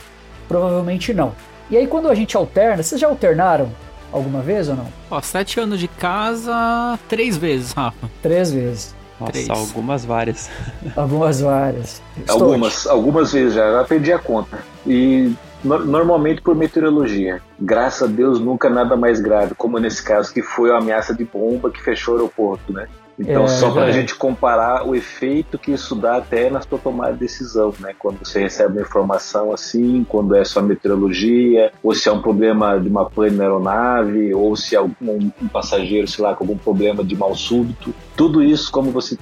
Provavelmente 0.47 1.13
não. 1.13 1.33
E 1.69 1.77
aí, 1.77 1.85
quando 1.85 2.09
a 2.09 2.15
gente 2.15 2.35
alterna, 2.35 2.81
vocês 2.81 2.99
já 2.99 3.07
alternaram 3.07 3.69
alguma 4.11 4.41
vez 4.41 4.67
ou 4.67 4.75
não? 4.75 4.87
Ó, 5.11 5.21
sete 5.21 5.59
anos 5.59 5.79
de 5.79 5.87
casa, 5.87 6.97
três 7.07 7.37
vezes, 7.37 7.71
Rafa. 7.71 8.09
Três 8.23 8.51
vezes. 8.51 8.94
Nossa, 9.19 9.31
Três. 9.31 9.49
algumas 9.49 10.03
várias. 10.03 10.49
Algumas 10.95 11.39
várias. 11.39 12.01
Algumas, 12.27 12.85
algumas 12.85 13.31
vezes 13.31 13.53
já, 13.53 13.71
já 13.71 13.83
perdi 13.85 14.11
a 14.11 14.19
conta. 14.19 14.59
E 14.85 15.33
no, 15.63 15.85
normalmente 15.85 16.41
por 16.41 16.55
meteorologia. 16.55 17.41
Graças 17.59 18.03
a 18.03 18.11
Deus 18.11 18.39
nunca 18.39 18.69
nada 18.69 18.95
mais 18.95 19.19
grave, 19.19 19.55
como 19.55 19.79
nesse 19.79 20.03
caso 20.03 20.33
que 20.33 20.41
foi 20.41 20.71
a 20.71 20.77
ameaça 20.77 21.13
de 21.13 21.23
bomba 21.23 21.71
que 21.71 21.81
fechou 21.81 22.15
o 22.15 22.17
aeroporto, 22.17 22.73
né? 22.73 22.87
Então, 23.17 23.45
é, 23.45 23.47
só 23.47 23.71
para 23.71 23.85
a 23.85 23.91
gente 23.91 24.15
comparar 24.15 24.87
o 24.87 24.95
efeito 24.95 25.57
que 25.57 25.71
isso 25.71 25.95
dá 25.95 26.17
até 26.17 26.49
na 26.49 26.61
sua 26.61 26.77
tomada 26.77 27.13
de 27.13 27.19
decisão, 27.19 27.73
né? 27.79 27.93
Quando 27.97 28.19
você 28.19 28.41
recebe 28.41 28.73
uma 28.73 28.81
informação 28.81 29.53
assim, 29.53 30.05
quando 30.07 30.35
é 30.35 30.43
só 30.43 30.61
meteorologia, 30.61 31.71
ou 31.81 31.93
se 31.93 32.09
é 32.09 32.11
um 32.11 32.21
problema 32.21 32.79
de 32.79 32.89
uma 32.89 33.09
pane 33.09 33.35
na 33.35 33.43
aeronave, 33.43 34.33
ou 34.33 34.55
se 34.55 34.75
é 34.75 34.81
um, 34.81 34.91
um, 35.01 35.47
passageiro, 35.47 36.07
sei 36.07 36.23
lá, 36.23 36.35
com 36.35 36.43
algum 36.43 36.57
problema 36.57 37.03
de 37.03 37.15
mal 37.15 37.35
súbito. 37.35 37.93
Tudo 38.15 38.43
isso, 38.43 38.71
como 38.71 38.91
você 38.91 39.17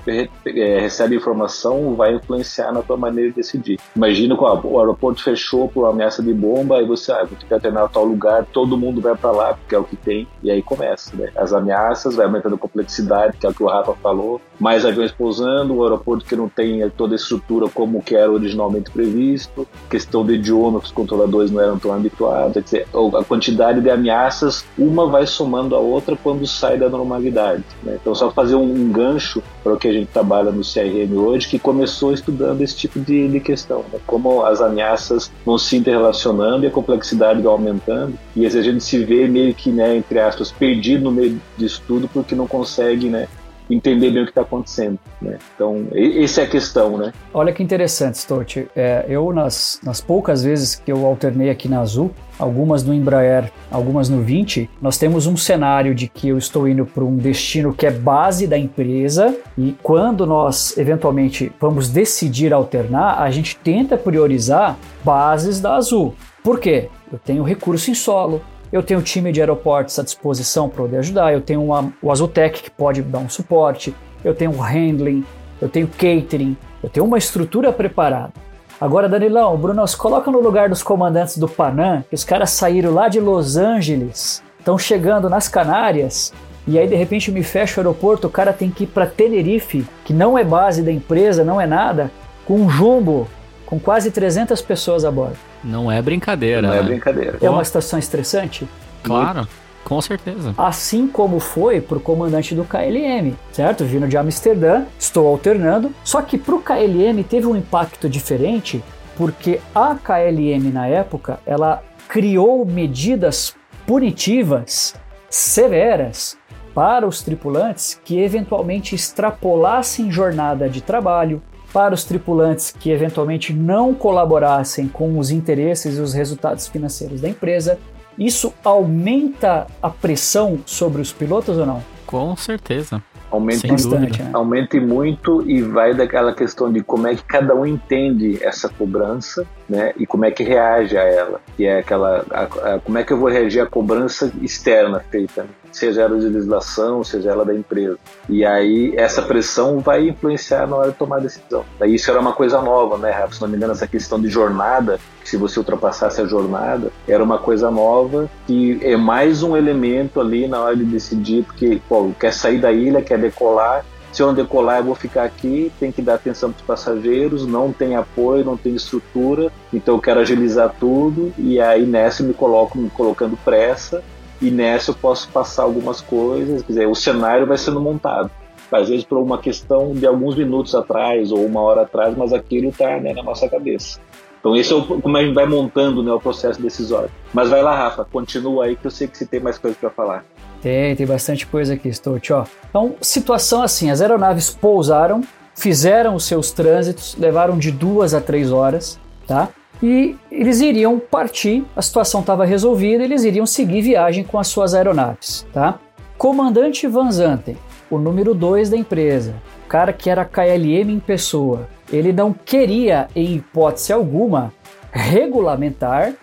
é, 0.46 0.80
recebe 0.80 1.16
informação, 1.16 1.96
vai 1.96 2.16
influenciar 2.16 2.72
na 2.72 2.82
tua 2.82 2.98
maneira 2.98 3.30
de 3.30 3.36
decidir. 3.36 3.80
Imagina 3.96 4.36
que 4.36 4.44
o 4.44 4.80
aeroporto 4.80 5.24
fechou 5.24 5.68
por 5.68 5.84
uma 5.84 5.92
ameaça 5.92 6.22
de 6.22 6.34
bomba, 6.34 6.82
e 6.82 6.86
você, 6.86 7.12
ah, 7.12 7.24
vou 7.24 7.38
ter 7.38 7.46
que 7.46 7.54
alternar 7.54 7.90
tal 7.90 8.06
lugar, 8.06 8.46
todo 8.46 8.78
mundo 8.78 9.02
vai 9.02 9.16
para 9.16 9.32
lá, 9.32 9.54
porque 9.54 9.76
é 9.76 9.78
o 9.78 9.84
que 9.84 9.96
tem, 9.96 10.28
e 10.42 10.52
aí 10.52 10.62
começa, 10.62 11.16
né? 11.16 11.32
As 11.36 11.54
ameaças, 11.54 12.16
vai 12.16 12.26
aumentando 12.26 12.56
a 12.56 12.58
complexidade, 12.58 13.38
que 13.38 13.46
é 13.46 13.50
o 13.50 13.54
que 13.54 13.64
o 13.64 13.70
Rafa 13.84 13.94
falou, 14.02 14.42
mais 14.60 14.86
aviões 14.86 15.12
pousando, 15.12 15.76
o 15.76 15.84
aeroporto 15.84 16.26
que 16.26 16.36
não 16.36 16.48
tem 16.48 16.90
toda 16.92 17.14
a 17.14 17.18
estrutura 17.18 17.68
como 17.68 18.02
que 18.02 18.16
era 18.16 18.32
originalmente 18.32 18.90
previsto, 18.90 19.68
questão 19.90 20.26
de 20.26 20.34
idioma 20.34 20.80
que 20.80 20.86
os 20.86 20.92
controladores 20.92 21.52
não 21.52 21.62
eram 21.62 21.78
tão 21.78 21.94
habituados, 21.94 22.56
etc. 22.56 22.88
a 23.20 23.24
quantidade 23.24 23.82
de 23.82 23.90
ameaças, 23.90 24.66
uma 24.78 25.08
vai 25.08 25.28
somando 25.28 25.76
a 25.76 25.80
outra 25.80 26.16
quando 26.16 26.48
sai 26.48 26.78
da 26.78 26.90
normalidade. 26.90 27.64
Né? 27.84 27.98
Então, 28.00 28.16
só 28.16 28.32
fazer 28.32 28.56
um, 28.56 28.64
um 28.64 28.92
gancho 28.92 29.44
para 29.64 29.74
o 29.74 29.78
que 29.78 29.88
a 29.88 29.94
gente 29.94 30.08
trabalha 30.08 30.52
no 30.52 30.62
CRM 30.62 31.14
hoje, 31.18 31.48
que 31.48 31.60
começou 31.60 32.14
estudando 32.14 32.62
esse 32.62 32.76
tipo 32.76 33.00
de, 33.00 33.28
de 33.28 33.40
questão, 33.40 33.84
né? 33.92 34.00
como 34.08 34.44
as 34.44 34.62
ameaças 34.62 35.32
vão 35.46 35.58
se 35.58 35.76
interrelacionando 35.76 36.64
e 36.64 36.68
a 36.68 36.72
complexidade 36.72 37.42
vai 37.42 37.52
aumentando, 37.52 38.14
e 38.36 38.46
às 38.46 38.54
vezes 38.54 38.68
a 38.68 38.72
gente 38.72 38.84
se 38.84 39.04
vê 39.04 39.28
meio 39.28 39.54
que, 39.54 39.72
né, 39.72 39.96
entre 39.98 40.20
aspas, 40.20 40.52
perdido 40.52 41.04
no 41.04 41.12
meio 41.12 41.40
disso 41.58 41.82
tudo 41.88 42.08
porque 42.08 42.36
não 42.36 42.48
consegue 42.48 43.10
né, 43.10 43.28
entender 43.70 44.12
bem 44.12 44.22
o 44.22 44.26
que 44.26 44.32
está 44.32 44.42
acontecendo. 44.42 45.00
Né? 45.22 45.38
Então, 45.56 45.88
essa 45.94 46.42
é 46.42 46.44
a 46.44 46.48
questão, 46.48 46.98
né? 46.98 47.14
Olha 47.34 47.54
que 47.54 47.64
interessante, 47.64 48.16
Stott. 48.16 48.68
É, 48.76 49.06
eu, 49.08 49.32
nas, 49.34 49.80
nas 49.84 50.02
poucas 50.02 50.44
vezes 50.44 50.76
que 50.76 50.92
eu 50.92 51.06
alternei 51.06 51.50
aqui 51.50 51.68
na 51.68 51.80
Azul, 51.80 52.12
algumas 52.38 52.84
no 52.84 52.94
Embraer, 52.94 53.52
algumas 53.72 54.10
no 54.10 54.22
20, 54.22 54.70
nós 54.82 54.98
temos 54.98 55.28
um 55.28 55.38
cenário 55.38 55.94
de 55.96 56.08
que 56.08 56.30
eu 56.30 56.38
estou 56.38 56.68
indo 56.68 56.86
para 56.86 57.04
um 57.04 57.16
destino 57.16 57.74
que 57.74 57.86
é 57.86 57.92
base 57.92 58.48
da 58.48 58.58
empresa 58.58 59.36
e 59.58 59.76
quando 59.82 60.26
nós 60.26 60.78
eventualmente 60.78 61.52
vamos 61.60 61.90
decidir 61.90 62.54
alternar, 62.54 63.22
a 63.22 63.30
gente 63.32 63.56
tenta 63.58 63.98
priorizar 63.98 64.78
bases 65.04 65.60
da 65.60 65.76
Azul. 65.76 66.14
Por 66.44 66.60
quê? 66.60 66.90
Eu 67.12 67.18
tenho 67.18 67.44
recurso 67.44 67.90
em 67.90 67.94
solo, 67.94 68.42
eu 68.74 68.82
tenho 68.82 69.00
o 69.00 69.04
time 69.04 69.32
de 69.32 69.40
aeroportos 69.40 70.00
à 70.00 70.04
disposição 70.04 70.68
para 70.68 70.82
poder 70.82 70.98
ajudar, 70.98 71.32
eu 71.32 71.42
tenho 71.42 71.64
uma, 71.64 71.94
o 72.02 72.12
Azultec 72.12 72.64
que 72.64 72.72
pode 72.72 73.04
dar 73.04 73.20
um 73.20 73.30
suporte, 73.30 73.96
eu 74.26 74.34
tenho 74.34 74.50
o 74.50 74.60
handling, 74.60 75.24
eu 75.62 75.70
tenho 75.70 75.88
catering, 75.88 76.58
eu 76.82 76.90
tenho 76.90 77.06
uma 77.06 77.20
estrutura 77.20 77.72
preparada. 77.72 78.34
Agora, 78.82 79.08
Danilão, 79.08 79.56
Bruno, 79.58 79.88
se 79.88 79.96
coloca 79.96 80.32
no 80.32 80.42
lugar 80.42 80.70
dos 80.70 80.82
comandantes 80.82 81.38
do 81.38 81.48
Panam, 81.48 82.04
que 82.10 82.16
os 82.16 82.24
caras 82.24 82.50
saíram 82.50 82.92
lá 82.92 83.08
de 83.08 83.20
Los 83.20 83.58
Angeles, 83.58 84.42
estão 84.58 84.76
chegando 84.76 85.30
nas 85.30 85.48
Canárias, 85.48 86.34
e 86.66 86.80
aí 86.80 86.88
de 86.88 86.96
repente 86.96 87.32
me 87.32 87.44
fecha 87.44 87.80
o 87.80 87.82
aeroporto, 87.82 88.26
o 88.26 88.32
cara 88.32 88.52
tem 88.52 88.72
que 88.72 88.86
ir 88.86 88.88
para 88.88 89.06
Tenerife, 89.06 89.86
que 90.04 90.14
não 90.14 90.36
é 90.36 90.44
base 90.44 90.82
da 90.82 90.92
empresa, 90.92 91.44
não 91.44 91.62
é 91.62 91.68
nada, 91.68 92.10
com 92.44 92.56
um 92.56 92.68
jumbo, 92.68 93.28
com 93.66 93.80
quase 93.80 94.12
300 94.12 94.62
pessoas 94.62 95.06
a 95.06 95.12
bordo. 95.12 95.38
Não 95.64 95.92
é 95.92 96.02
brincadeira. 96.02 96.62
Não 96.62 96.74
é 96.74 96.78
né? 96.78 96.80
é 96.80 96.84
brincadeira. 96.84 97.38
É 97.42 97.50
uma 97.50 97.64
situação 97.64 97.98
estressante? 97.98 98.68
Claro, 99.02 99.48
com 99.84 100.02
certeza. 100.02 100.54
Assim 100.58 101.08
como 101.08 101.40
foi 101.40 101.82
para 101.82 101.98
o 101.98 102.02
comandante 102.02 102.56
do 102.56 102.64
KLM, 102.64 103.36
certo? 103.52 103.84
Vindo 103.84 104.08
de 104.08 104.18
Amsterdã, 104.18 104.84
estou 104.98 105.28
alternando. 105.28 105.94
Só 106.04 106.22
que 106.22 106.38
para 106.38 106.56
o 106.56 106.62
KLM 106.62 107.24
teve 107.24 107.48
um 107.48 107.56
impacto 107.56 108.10
diferente, 108.10 108.84
porque 109.16 109.60
a 109.76 109.96
KLM 109.96 110.72
na 110.72 110.88
época 110.88 111.40
ela 111.46 111.84
criou 112.08 112.66
medidas 112.66 113.56
punitivas 113.86 114.96
severas 115.30 116.38
para 116.74 117.08
os 117.08 117.22
tripulantes 117.22 118.00
que 118.04 118.20
eventualmente 118.20 118.96
extrapolassem 118.96 120.12
jornada 120.12 120.70
de 120.70 120.82
trabalho, 120.82 121.42
para 121.74 121.96
os 121.96 122.04
tripulantes 122.04 122.72
que 122.72 122.92
eventualmente 122.92 123.52
não 123.52 123.94
colaborassem 123.96 124.88
com 124.88 125.18
os 125.18 125.32
interesses 125.32 125.98
e 125.98 126.02
os 126.02 126.14
resultados 126.14 126.68
financeiros 126.68 127.20
da 127.20 127.28
empresa. 127.28 127.80
Isso 128.18 128.54
aumenta 128.64 129.66
a 129.82 129.90
pressão 129.90 130.60
sobre 130.68 131.02
os 131.02 131.12
pilotos 131.12 131.58
ou 131.58 131.66
não? 131.66 131.84
Com 132.06 132.36
certeza. 132.36 133.02
Aumente, 133.34 133.66
Bastante, 133.66 134.22
né? 134.22 134.30
aumente 134.32 134.80
muito 134.80 135.42
e 135.50 135.60
vai 135.64 135.92
daquela 135.96 136.34
questão 136.36 136.72
de 136.72 136.84
como 136.84 137.08
é 137.08 137.16
que 137.16 137.24
cada 137.24 137.56
um 137.56 137.66
entende 137.66 138.38
essa 138.44 138.70
cobrança, 138.70 139.44
né? 139.68 139.92
E 139.98 140.06
como 140.06 140.24
é 140.24 140.30
que 140.30 140.44
reage 140.44 140.96
a 140.96 141.02
ela. 141.04 141.42
Que 141.58 141.66
é 141.66 141.80
aquela, 141.80 142.24
a- 142.30 142.44
a- 142.76 142.80
como 142.80 142.96
é 143.00 143.04
que 143.04 143.12
eu 143.12 143.18
vou 143.18 143.30
reagir 143.30 143.60
à 143.60 143.66
cobrança 143.66 144.32
externa 144.40 145.00
feita, 145.10 145.48
seja 145.72 146.04
ela 146.04 146.20
de 146.20 146.28
legislação, 146.28 147.04
seja 147.04 147.32
ela 147.32 147.44
da 147.44 147.56
empresa. 147.56 147.98
E 148.30 148.46
aí 148.46 148.94
essa 148.96 149.24
pressão 149.24 149.80
vai 149.80 150.08
influenciar 150.10 150.68
na 150.68 150.76
hora 150.76 150.92
de 150.92 150.98
tomar 150.98 151.18
a 151.18 151.22
decisão. 151.22 151.66
Daí 151.80 151.96
isso 151.96 152.12
era 152.12 152.20
uma 152.20 152.34
coisa 152.34 152.62
nova, 152.62 153.00
né, 153.00 153.10
Rafa? 153.10 153.34
Se 153.34 153.42
não 153.42 153.48
me 153.48 153.58
engano, 153.58 153.74
essa 153.74 153.88
questão 153.88 154.22
de 154.22 154.30
jornada, 154.30 155.00
se 155.24 155.38
você 155.38 155.60
ultrapassasse 155.60 156.22
a 156.22 156.26
jornada, 156.26 156.92
era 157.08 157.24
uma 157.24 157.38
coisa 157.38 157.72
nova 157.72 158.30
que 158.46 158.80
é 158.82 158.96
mais 158.98 159.44
um 159.44 159.56
elemento 159.56 160.20
ali 160.20 160.48
na 160.48 160.62
hora 160.62 160.76
de 160.76 160.84
decidir, 160.84 161.44
porque, 161.44 161.82
pô, 161.88 162.12
quer 162.20 162.34
sair 162.34 162.60
da 162.60 162.72
ilha, 162.72 163.02
quer 163.02 163.18
decolar, 163.18 163.86
se 164.14 164.22
eu 164.22 164.28
não 164.28 164.34
decolar, 164.36 164.78
eu 164.78 164.84
vou 164.84 164.94
ficar 164.94 165.24
aqui, 165.24 165.72
tem 165.80 165.92
que 165.92 166.00
dar 166.00 166.14
atenção 166.14 166.52
para 166.52 166.60
os 166.62 166.66
passageiros, 166.68 167.48
não 167.48 167.74
tem 167.74 167.96
apoio, 167.96 168.46
não 168.46 168.56
tem 168.56 168.76
estrutura, 168.76 169.52
então 169.74 169.96
eu 169.96 170.00
quero 170.00 170.20
agilizar 170.20 170.76
tudo, 170.80 171.34
e 171.36 171.60
aí 171.60 171.84
nessa 171.84 172.22
eu 172.22 172.28
me 172.28 172.34
coloco 172.36 172.78
me 172.78 172.92
colocando 172.92 173.36
pressa, 173.44 174.04
e 174.40 174.52
nessa 174.52 174.92
eu 174.92 174.96
posso 174.96 175.28
passar 175.30 175.64
algumas 175.64 176.00
coisas, 176.00 176.62
quer 176.62 176.74
dizer, 176.74 176.88
o 176.88 176.94
cenário 176.94 177.48
vai 177.48 177.58
sendo 177.58 177.82
montado. 177.82 178.30
Às 178.72 178.90
vezes 178.90 179.04
por 179.04 179.18
uma 179.18 179.40
questão 179.40 179.94
de 179.94 180.06
alguns 180.06 180.36
minutos 180.36 180.76
atrás 180.76 181.32
ou 181.32 181.44
uma 181.44 181.62
hora 181.62 181.82
atrás, 181.82 182.16
mas 182.16 182.34
aquilo 182.34 182.70
está 182.70 183.00
né, 183.00 183.14
na 183.14 183.24
nossa 183.24 183.50
cabeça. 183.50 184.00
Então 184.44 184.58
esse 184.58 184.74
é 184.74 184.76
o, 184.76 184.84
como 184.84 185.16
a 185.16 185.24
gente 185.24 185.34
vai 185.34 185.46
montando 185.46 186.04
né, 186.04 186.12
o 186.12 186.20
processo 186.20 186.62
decisório. 186.62 187.10
Mas 187.34 187.50
vai 187.50 187.64
lá, 187.64 187.78
Rafa, 187.78 188.04
continua 188.04 188.66
aí 188.66 188.76
que 188.76 188.86
eu 188.86 188.92
sei 188.92 189.08
que 189.08 189.18
você 189.18 189.26
tem 189.26 189.40
mais 189.40 189.58
coisas 189.58 189.80
para 189.80 189.90
falar. 189.90 190.26
Tem, 190.62 190.94
tem 190.98 191.08
bastante 191.08 191.48
coisa 191.48 191.76
aqui, 191.76 191.92
Stout, 191.94 192.34
ó. 192.34 192.44
Então, 192.70 192.94
situação 193.00 193.64
assim, 193.64 193.90
as 193.90 194.02
aeronaves 194.02 194.50
pousaram, 194.50 195.22
fizeram 195.56 196.14
os 196.14 196.26
seus 196.26 196.52
trânsitos, 196.52 197.16
levaram 197.18 197.58
de 197.58 197.72
duas 197.72 198.14
a 198.14 198.20
três 198.20 198.52
horas, 198.52 199.00
tá? 199.26 199.48
E 199.82 200.18
eles 200.30 200.60
iriam 200.60 201.00
partir, 201.00 201.64
a 201.74 201.82
situação 201.82 202.20
estava 202.20 202.44
resolvida, 202.44 203.02
eles 203.02 203.24
iriam 203.24 203.46
seguir 203.46 203.82
viagem 203.82 204.26
com 204.26 204.38
as 204.38 204.48
suas 204.48 204.74
aeronaves, 204.74 205.48
tá? 205.54 205.80
Comandante 206.18 206.86
Van 206.86 207.10
Zanten, 207.10 207.58
o 207.90 207.98
número 207.98 208.34
2 208.34 208.70
da 208.70 208.76
empresa, 208.76 209.36
o 209.66 209.70
cara 209.70 209.94
que 209.94 210.10
era 210.10 210.26
KLM 210.26 210.92
em 210.92 211.00
pessoa, 211.00 211.70
ele 211.96 212.12
não 212.12 212.34
queria, 212.34 213.08
em 213.16 213.36
hipótese 213.36 213.94
alguma, 213.94 214.52
regulamentar 214.92 216.14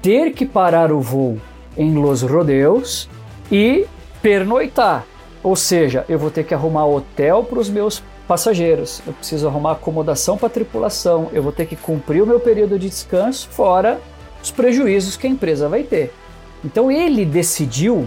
ter 0.00 0.32
que 0.32 0.46
parar 0.46 0.92
o 0.92 1.00
voo 1.00 1.38
em 1.76 1.94
Los 1.94 2.22
Rodeos 2.22 3.08
e 3.50 3.86
pernoitar. 4.22 5.04
Ou 5.42 5.56
seja, 5.56 6.04
eu 6.08 6.18
vou 6.18 6.30
ter 6.30 6.44
que 6.44 6.54
arrumar 6.54 6.86
hotel 6.86 7.44
para 7.44 7.58
os 7.58 7.68
meus 7.68 8.02
passageiros, 8.26 9.00
eu 9.06 9.12
preciso 9.12 9.48
arrumar 9.48 9.72
acomodação 9.72 10.36
para 10.36 10.48
a 10.48 10.50
tripulação, 10.50 11.30
eu 11.32 11.42
vou 11.42 11.50
ter 11.50 11.66
que 11.66 11.74
cumprir 11.74 12.22
o 12.22 12.26
meu 12.26 12.38
período 12.38 12.78
de 12.78 12.88
descanso, 12.88 13.48
fora 13.48 13.98
os 14.42 14.50
prejuízos 14.50 15.16
que 15.16 15.26
a 15.26 15.30
empresa 15.30 15.68
vai 15.68 15.82
ter. 15.82 16.12
Então 16.62 16.90
ele 16.90 17.24
decidiu, 17.24 18.06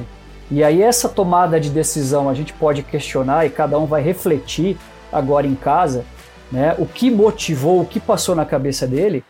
e 0.50 0.64
aí 0.64 0.82
essa 0.82 1.10
tomada 1.10 1.60
de 1.60 1.70
decisão 1.70 2.30
a 2.30 2.34
gente 2.34 2.54
pode 2.54 2.84
questionar 2.84 3.46
e 3.46 3.50
cada 3.50 3.80
um 3.80 3.86
vai 3.86 4.02
refletir 4.02 4.78
agora 5.12 5.48
em 5.48 5.56
casa, 5.56 6.06
né, 6.52 6.76
o 6.78 6.86
que 6.86 7.10
motivou, 7.10 7.82
o 7.82 7.86
que 7.86 8.00
passou 8.00 8.36
na 8.36 8.46
cabeça 8.46 8.86
dele, 8.86 9.24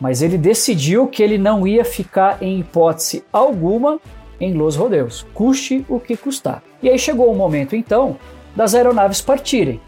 mas 0.00 0.22
ele 0.22 0.36
decidiu 0.36 1.06
que 1.06 1.22
ele 1.22 1.38
não 1.38 1.66
ia 1.66 1.84
ficar 1.84 2.42
em 2.42 2.60
hipótese 2.60 3.24
alguma 3.32 4.00
em 4.40 4.52
Los 4.52 4.76
Rodeos, 4.76 5.24
custe 5.32 5.84
o 5.88 6.00
que 6.00 6.16
custar. 6.16 6.62
E 6.82 6.88
aí 6.88 6.98
chegou 6.98 7.30
o 7.30 7.36
momento 7.36 7.76
então 7.76 8.16
das 8.54 8.74
aeronaves 8.74 9.20
partirem, 9.20 9.80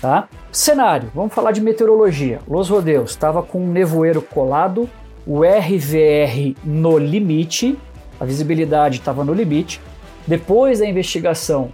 tá? 0.00 0.28
Cenário, 0.50 1.10
vamos 1.14 1.32
falar 1.32 1.52
de 1.52 1.60
meteorologia. 1.60 2.40
Los 2.48 2.68
Rodeos 2.68 3.10
estava 3.10 3.42
com 3.42 3.64
um 3.64 3.70
nevoeiro 3.70 4.20
colado, 4.20 4.88
o 5.26 5.42
RVR 5.42 6.56
no 6.64 6.98
limite, 6.98 7.78
a 8.18 8.24
visibilidade 8.24 8.98
estava 8.98 9.24
no 9.24 9.32
limite. 9.32 9.80
Depois 10.26 10.80
da 10.80 10.86
investigação, 10.86 11.72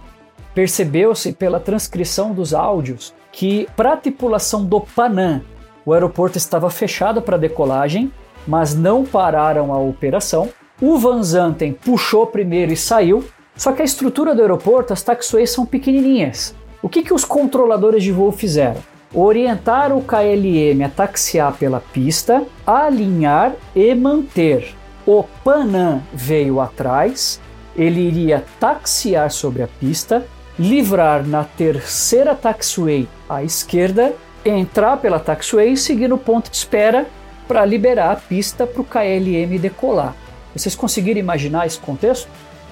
percebeu-se 0.59 1.31
pela 1.31 1.57
transcrição 1.57 2.33
dos 2.33 2.53
áudios 2.53 3.13
que 3.31 3.65
para 3.77 3.93
a 3.93 3.95
tripulação 3.95 4.65
do 4.65 4.81
Panam, 4.81 5.41
o 5.85 5.93
aeroporto 5.93 6.37
estava 6.37 6.69
fechado 6.69 7.21
para 7.21 7.37
decolagem, 7.37 8.11
mas 8.45 8.75
não 8.75 9.05
pararam 9.05 9.73
a 9.73 9.77
operação. 9.77 10.49
O 10.81 10.97
Van 10.97 11.23
Zanten 11.23 11.71
puxou 11.71 12.27
primeiro 12.27 12.73
e 12.73 12.75
saiu, 12.75 13.23
só 13.55 13.71
que 13.71 13.81
a 13.81 13.85
estrutura 13.85 14.35
do 14.35 14.41
aeroporto, 14.41 14.91
as 14.91 15.01
taxiways 15.01 15.49
são 15.49 15.65
pequenininhas. 15.65 16.53
O 16.81 16.89
que, 16.89 17.03
que 17.03 17.13
os 17.13 17.23
controladores 17.23 18.03
de 18.03 18.11
voo 18.11 18.33
fizeram? 18.33 18.81
Orientaram 19.13 19.97
o 19.97 20.03
KLM 20.03 20.83
a 20.83 20.89
taxiar 20.89 21.53
pela 21.53 21.79
pista, 21.79 22.43
alinhar 22.67 23.53
e 23.73 23.95
manter. 23.95 24.75
O 25.07 25.23
Panam 25.41 26.03
veio 26.13 26.59
atrás, 26.59 27.39
ele 27.77 28.01
iria 28.01 28.43
taxiar 28.59 29.31
sobre 29.31 29.63
a 29.63 29.69
pista, 29.79 30.27
livrar 30.59 31.25
na 31.25 31.43
terceira 31.43 32.35
taxiway 32.35 33.07
à 33.29 33.43
esquerda, 33.43 34.13
entrar 34.45 34.97
pela 34.97 35.19
taxiway 35.19 35.71
e 35.71 35.77
seguir 35.77 36.09
no 36.09 36.17
ponto 36.17 36.51
de 36.51 36.57
espera 36.57 37.07
para 37.47 37.65
liberar 37.65 38.11
a 38.11 38.15
pista 38.15 38.67
para 38.67 38.81
o 38.81 38.85
KLM 38.85 39.57
decolar. 39.57 40.13
Vocês 40.55 40.75
conseguiram 40.75 41.19
imaginar 41.19 41.65
esse 41.65 41.79
contexto? 41.79 42.27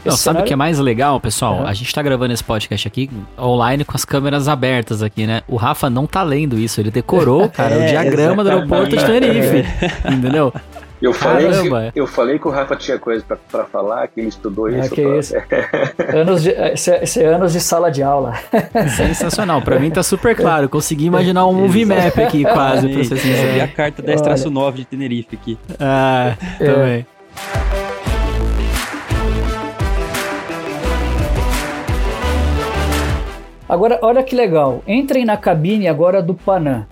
Não, 0.06 0.14
Esse 0.14 0.24
sabe 0.24 0.42
o 0.42 0.44
que 0.44 0.54
é 0.54 0.56
mais 0.56 0.78
legal, 0.80 1.20
pessoal? 1.20 1.66
É. 1.66 1.70
A 1.70 1.74
gente 1.74 1.94
tá 1.94 2.02
gravando 2.02 2.34
esse 2.34 2.44
podcast 2.44 2.88
aqui 2.88 3.10
online 3.38 3.84
com 3.84 3.96
as 3.96 4.06
câmeras 4.06 4.48
abertas 4.48 5.02
aqui, 5.02 5.26
né? 5.26 5.42
O 5.48 5.56
Rafa 5.56 5.90
não 5.90 6.06
tá 6.06 6.24
lendo 6.24 6.58
isso, 6.60 6.80
ele 6.80 6.92
decorou, 6.92 7.50
cara, 7.50 7.76
o 7.78 7.82
É, 7.82 7.88
diagrama 7.88 8.44
do 8.44 8.50
aeroporto 8.50 8.96
de 8.96 9.04
Tenerife. 9.06 9.66
Entendeu? 10.12 10.54
Eu 11.00 11.14
falei, 11.14 11.48
Caramba. 11.50 11.92
que, 11.94 12.00
eu 12.00 12.08
falei 12.08 12.40
que 12.40 12.48
o 12.48 12.52
Rafa 12.52 12.76
tinha 12.76 12.98
coisa 12.98 13.24
pra, 13.24 13.38
pra 13.38 13.66
falar, 13.66 14.08
que 14.08 14.20
ele 14.20 14.30
estudou 14.30 14.66
Ah, 14.66 14.72
isso. 14.80 14.96
que 14.96 15.02
pra- 15.04 15.18
isso. 15.18 15.36
Anos 16.16 16.42
de, 16.44 16.50
esse, 16.50 16.92
é- 16.92 17.04
esse 17.04 17.22
é 17.24 17.28
anos 17.28 17.54
de 17.54 17.60
sala 17.60 17.92
de 17.92 18.02
aula. 18.02 18.34
Sensacional. 18.96 19.62
Pra 19.62 19.80
mim 19.80 19.92
tá 19.92 20.02
super 20.02 20.36
claro. 20.36 20.68
Consegui 20.68 21.06
imaginar 21.06 21.46
um 21.46 21.54
movie 21.54 21.86
map 21.86 22.18
aqui, 22.20 22.44
quase, 22.44 22.88
pra 22.90 23.04
ser. 23.04 23.14
É, 23.28 23.58
E 23.58 23.62
a 23.62 23.68
sincero. 23.68 23.72
carta 23.76 24.02
10-9 24.02 24.74
de 24.74 24.86
Tenerife 24.86 25.36
aqui. 25.36 25.58
Ah, 25.80 26.36
também. 26.58 27.06
Agora, 33.70 34.00
olha 34.02 34.24
que 34.24 34.36
legal. 34.36 34.82
Entrem 34.88 35.26
na 35.26 35.36
cabine 35.36 35.88
agora 35.88 36.22
do 36.22 36.34
Panam, 36.34 36.86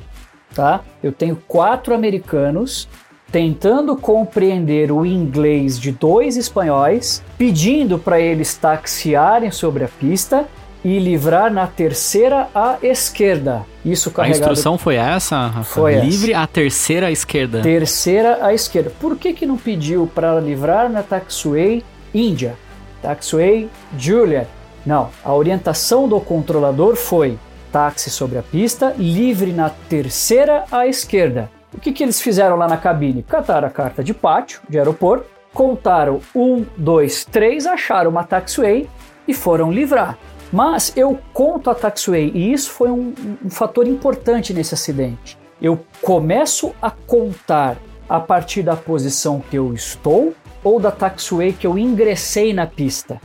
tá? 0.53 0.81
Eu 1.01 1.11
tenho 1.11 1.35
quatro 1.47 1.93
americanos 1.93 2.87
tentando 3.35 3.97
compreender 3.97 4.93
o 4.93 5.05
inglês 5.05 5.77
de 5.77 5.91
dois 5.91 6.37
espanhóis, 6.37 7.21
pedindo 7.37 7.99
para 7.99 8.17
eles 8.17 8.55
taxiarem 8.55 9.51
sobre 9.51 9.83
a 9.83 9.89
pista 9.89 10.45
e 10.85 10.97
livrar 10.99 11.51
na 11.51 11.67
terceira 11.67 12.47
à 12.55 12.77
esquerda. 12.81 13.65
Isso 13.83 14.07
A 14.07 14.13
carregado 14.13 14.39
instrução 14.39 14.77
foi 14.77 14.95
essa, 14.95 15.47
Rafa? 15.47 15.63
Foi 15.65 15.95
essa. 15.95 16.05
Livre 16.05 16.33
a 16.33 16.47
terceira 16.47 17.07
à 17.07 17.11
esquerda. 17.11 17.61
terceira 17.61 18.39
à 18.41 18.53
esquerda. 18.53 18.89
Por 19.01 19.17
que 19.17 19.33
que 19.33 19.45
não 19.45 19.57
pediu 19.57 20.09
para 20.15 20.39
livrar 20.39 20.89
na 20.89 21.03
taxiway 21.03 21.83
Índia? 22.13 22.55
Taxiway 23.01 23.69
Julia. 23.99 24.47
Não, 24.85 25.09
a 25.25 25.33
orientação 25.33 26.07
do 26.07 26.21
controlador 26.21 26.95
foi 26.95 27.37
táxi 27.69 28.09
sobre 28.09 28.37
a 28.37 28.43
pista, 28.43 28.95
livre 28.97 29.51
na 29.51 29.69
terceira 29.69 30.63
à 30.71 30.87
esquerda. 30.87 31.51
O 31.75 31.79
que, 31.81 31.91
que 31.91 32.03
eles 32.03 32.21
fizeram 32.21 32.55
lá 32.55 32.69
na 32.69 32.77
cabine? 32.77 33.21
Cataram 33.21 33.67
a 33.67 33.71
carta 33.71 34.01
de 34.01 34.13
pátio, 34.13 34.61
de 34.69 34.79
aeroporto, 34.79 35.25
contaram 35.53 36.21
um, 36.33 36.65
dois, 36.77 37.25
três, 37.25 37.67
acharam 37.67 38.09
uma 38.09 38.23
taxiway 38.23 38.89
e 39.27 39.33
foram 39.33 39.71
livrar. 39.71 40.17
Mas 40.53 40.93
eu 40.95 41.19
conto 41.33 41.69
a 41.69 41.75
taxiway 41.75 42.31
e 42.33 42.53
isso 42.53 42.71
foi 42.71 42.89
um, 42.89 43.13
um 43.43 43.49
fator 43.49 43.85
importante 43.85 44.53
nesse 44.53 44.73
acidente. 44.73 45.37
Eu 45.61 45.85
começo 46.01 46.73
a 46.81 46.89
contar 46.89 47.75
a 48.07 48.21
partir 48.21 48.63
da 48.63 48.77
posição 48.77 49.41
que 49.41 49.57
eu 49.57 49.73
estou 49.73 50.33
ou 50.63 50.79
da 50.79 50.91
taxiway 50.91 51.51
que 51.51 51.67
eu 51.67 51.77
ingressei 51.77 52.53
na 52.53 52.65
pista. 52.65 53.19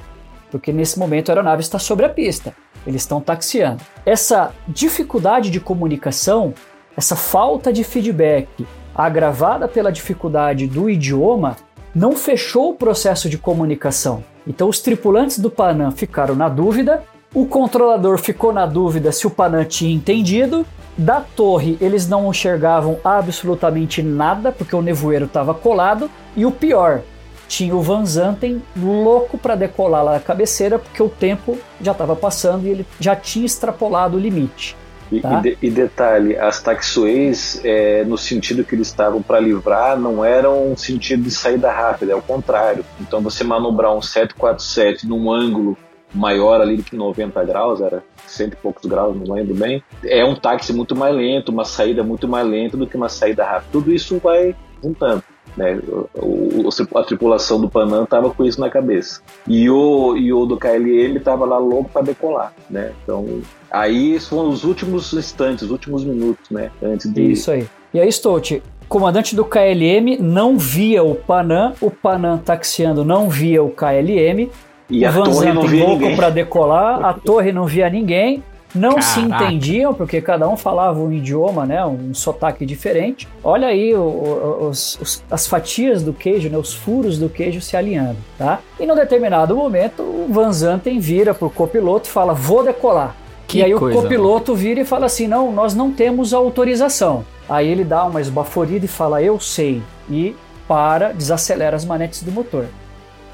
Porque 0.50 0.72
nesse 0.72 0.98
momento 0.98 1.28
a 1.28 1.32
aeronave 1.32 1.62
está 1.62 1.78
sobre 1.78 2.04
a 2.04 2.08
pista, 2.08 2.52
eles 2.84 3.02
estão 3.02 3.20
taxiando. 3.20 3.82
Essa 4.04 4.52
dificuldade 4.66 5.50
de 5.50 5.60
comunicação, 5.60 6.52
essa 7.00 7.16
falta 7.16 7.72
de 7.72 7.82
feedback, 7.82 8.46
agravada 8.94 9.66
pela 9.66 9.90
dificuldade 9.90 10.66
do 10.66 10.90
idioma, 10.90 11.56
não 11.94 12.14
fechou 12.14 12.70
o 12.70 12.74
processo 12.74 13.26
de 13.26 13.38
comunicação. 13.38 14.22
Então 14.46 14.68
os 14.68 14.80
tripulantes 14.80 15.38
do 15.38 15.50
Panam 15.50 15.90
ficaram 15.90 16.34
na 16.34 16.46
dúvida, 16.46 17.02
o 17.34 17.46
controlador 17.46 18.18
ficou 18.18 18.52
na 18.52 18.66
dúvida 18.66 19.10
se 19.12 19.26
o 19.26 19.30
Panam 19.30 19.64
tinha 19.64 19.94
entendido. 19.94 20.66
Da 20.98 21.22
torre 21.22 21.78
eles 21.80 22.06
não 22.06 22.28
enxergavam 22.28 22.98
absolutamente 23.02 24.02
nada 24.02 24.52
porque 24.52 24.76
o 24.76 24.82
nevoeiro 24.82 25.24
estava 25.24 25.54
colado 25.54 26.10
e 26.36 26.44
o 26.44 26.50
pior, 26.50 27.00
tinha 27.48 27.74
o 27.74 27.80
Van 27.80 28.04
Zanten 28.04 28.62
louco 28.76 29.38
para 29.38 29.54
decolar 29.54 30.04
lá 30.04 30.12
na 30.12 30.20
cabeceira 30.20 30.78
porque 30.78 31.02
o 31.02 31.08
tempo 31.08 31.56
já 31.80 31.92
estava 31.92 32.14
passando 32.14 32.66
e 32.66 32.70
ele 32.70 32.86
já 33.00 33.16
tinha 33.16 33.46
extrapolado 33.46 34.18
o 34.18 34.20
limite. 34.20 34.76
E, 35.10 35.20
Tá. 35.20 35.38
e 35.38 35.42
de- 35.42 35.58
e 35.62 35.70
detalhe, 35.70 36.36
as 36.38 36.62
taxiways, 36.62 37.60
é, 37.64 38.04
no 38.04 38.16
sentido 38.16 38.62
que 38.64 38.74
eles 38.74 38.86
estavam 38.88 39.20
para 39.22 39.40
livrar, 39.40 39.98
não 39.98 40.24
eram 40.24 40.70
um 40.72 40.76
sentido 40.76 41.24
de 41.24 41.30
saída 41.30 41.70
rápida, 41.70 42.12
é 42.12 42.14
o 42.14 42.22
contrário. 42.22 42.84
Então 43.00 43.20
você 43.20 43.42
manobrar 43.42 43.92
um 43.94 44.00
747 44.02 45.06
num 45.08 45.30
ângulo 45.32 45.76
maior 46.14 46.60
ali 46.60 46.76
do 46.76 46.82
que 46.82 46.96
90 46.96 47.42
graus, 47.44 47.80
era 47.80 48.02
cento 48.26 48.54
e 48.54 48.56
poucos 48.56 48.84
graus, 48.88 49.16
não 49.16 49.34
lembro 49.34 49.54
bem, 49.54 49.82
é 50.04 50.24
um 50.24 50.34
táxi 50.34 50.72
muito 50.72 50.94
mais 50.96 51.14
lento, 51.14 51.50
uma 51.50 51.64
saída 51.64 52.02
muito 52.02 52.26
mais 52.28 52.46
lenta 52.46 52.76
do 52.76 52.86
que 52.86 52.96
uma 52.96 53.08
saída 53.08 53.44
rápida. 53.44 53.66
Tudo 53.72 53.92
isso 53.92 54.18
vai 54.18 54.54
juntando. 54.82 55.22
Né? 55.56 55.78
O, 56.14 56.68
a 56.94 57.02
tripulação 57.02 57.60
do 57.60 57.68
Panam 57.68 58.04
estava 58.04 58.30
com 58.30 58.44
isso 58.44 58.60
na 58.60 58.70
cabeça. 58.70 59.20
E 59.46 59.68
o, 59.68 60.16
e 60.16 60.32
o 60.32 60.46
do 60.46 60.56
KLM 60.56 61.16
estava 61.16 61.44
lá 61.44 61.58
louco 61.58 61.90
para 61.90 62.02
decolar. 62.02 62.52
Né? 62.68 62.92
Então, 63.02 63.40
aí 63.70 64.18
foram 64.20 64.50
os 64.50 64.64
últimos 64.64 65.12
instantes, 65.12 65.64
os 65.64 65.70
últimos 65.70 66.04
minutos, 66.04 66.50
né? 66.50 66.70
Antes 66.82 67.12
de. 67.12 67.32
Isso 67.32 67.50
aí. 67.50 67.66
E 67.92 68.00
aí, 68.00 68.10
Stout, 68.10 68.62
comandante 68.88 69.34
do 69.34 69.44
KLM 69.44 70.18
não 70.20 70.56
via 70.58 71.02
o 71.02 71.14
Panam, 71.14 71.74
o 71.80 71.90
Panam 71.90 72.38
taxiando 72.38 73.04
não 73.04 73.28
via 73.28 73.62
o 73.62 73.70
KLM, 73.70 74.50
E 74.88 75.04
a 75.04 75.10
o 75.10 75.12
Van 75.12 75.22
torre 75.24 75.52
não 75.52 75.62
Zanten 75.62 75.68
via 75.68 75.86
louco 75.86 76.16
para 76.16 76.30
decolar, 76.30 77.04
a 77.04 77.12
torre 77.12 77.52
não 77.52 77.66
via 77.66 77.88
ninguém, 77.88 78.42
não 78.74 79.00
se 79.02 79.20
Caraca. 79.22 79.44
entendiam, 79.44 79.92
porque 79.94 80.20
cada 80.20 80.48
um 80.48 80.56
falava 80.56 81.00
um 81.00 81.12
idioma, 81.12 81.66
né, 81.66 81.84
um 81.84 82.12
sotaque 82.14 82.64
diferente. 82.64 83.26
Olha 83.42 83.68
aí 83.68 83.94
os- 83.94 84.98
os- 85.00 85.24
as 85.30 85.46
fatias 85.46 86.02
do 86.02 86.12
queijo, 86.12 86.48
né, 86.48 86.56
os 86.58 86.72
furos 86.74 87.18
do 87.18 87.28
queijo 87.28 87.60
se 87.60 87.76
alinhando, 87.76 88.16
tá? 88.38 88.60
E 88.78 88.86
num 88.86 88.94
determinado 88.94 89.56
momento, 89.56 90.02
o 90.02 90.26
Van 90.30 90.52
Zanten 90.52 90.98
vira 90.98 91.34
pro 91.34 91.50
copiloto 91.50 92.08
e 92.08 92.12
fala, 92.12 92.32
vou 92.32 92.62
decolar. 92.64 93.14
Que 93.46 93.58
e 93.58 93.64
aí 93.64 93.74
coisa, 93.74 93.98
o 93.98 94.02
copiloto 94.02 94.54
vira 94.54 94.80
e 94.80 94.84
fala 94.84 95.06
assim, 95.06 95.26
não, 95.26 95.50
nós 95.50 95.74
não 95.74 95.90
temos 95.90 96.32
autorização. 96.32 97.24
Aí 97.48 97.66
ele 97.68 97.82
dá 97.82 98.04
uma 98.04 98.20
esbaforida 98.20 98.84
e 98.84 98.88
fala, 98.88 99.20
eu 99.20 99.40
sei, 99.40 99.82
e 100.08 100.36
para, 100.68 101.12
desacelera 101.12 101.74
as 101.74 101.84
manetes 101.84 102.22
do 102.22 102.30
motor. 102.30 102.66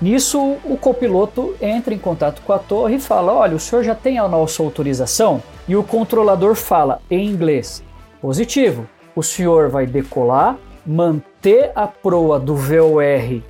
Nisso, 0.01 0.57
o 0.65 0.77
copiloto 0.77 1.55
entra 1.61 1.95
em 1.95 1.99
contato 1.99 2.43
com 2.43 2.53
a 2.53 2.59
torre 2.59 2.97
e 2.97 3.01
fala: 3.01 3.33
Olha, 3.33 3.57
o 3.57 3.61
senhor 3.61 3.83
já 3.83 3.95
tem 3.95 4.19
a 4.19 4.29
nossa 4.29 4.63
autorização? 4.63 5.43
E 5.67 5.75
o 5.75 5.83
controlador 5.83 6.55
fala 6.55 7.01
em 7.11 7.27
inglês: 7.27 7.83
Positivo, 8.21 8.87
o 9.15 9.23
senhor 9.23 9.71
vai 9.71 9.87
decolar, 9.87 10.59
manter 10.85 11.73
a 11.75 11.87
proa 11.87 12.39
do 12.39 12.55
VOR 12.55 13.43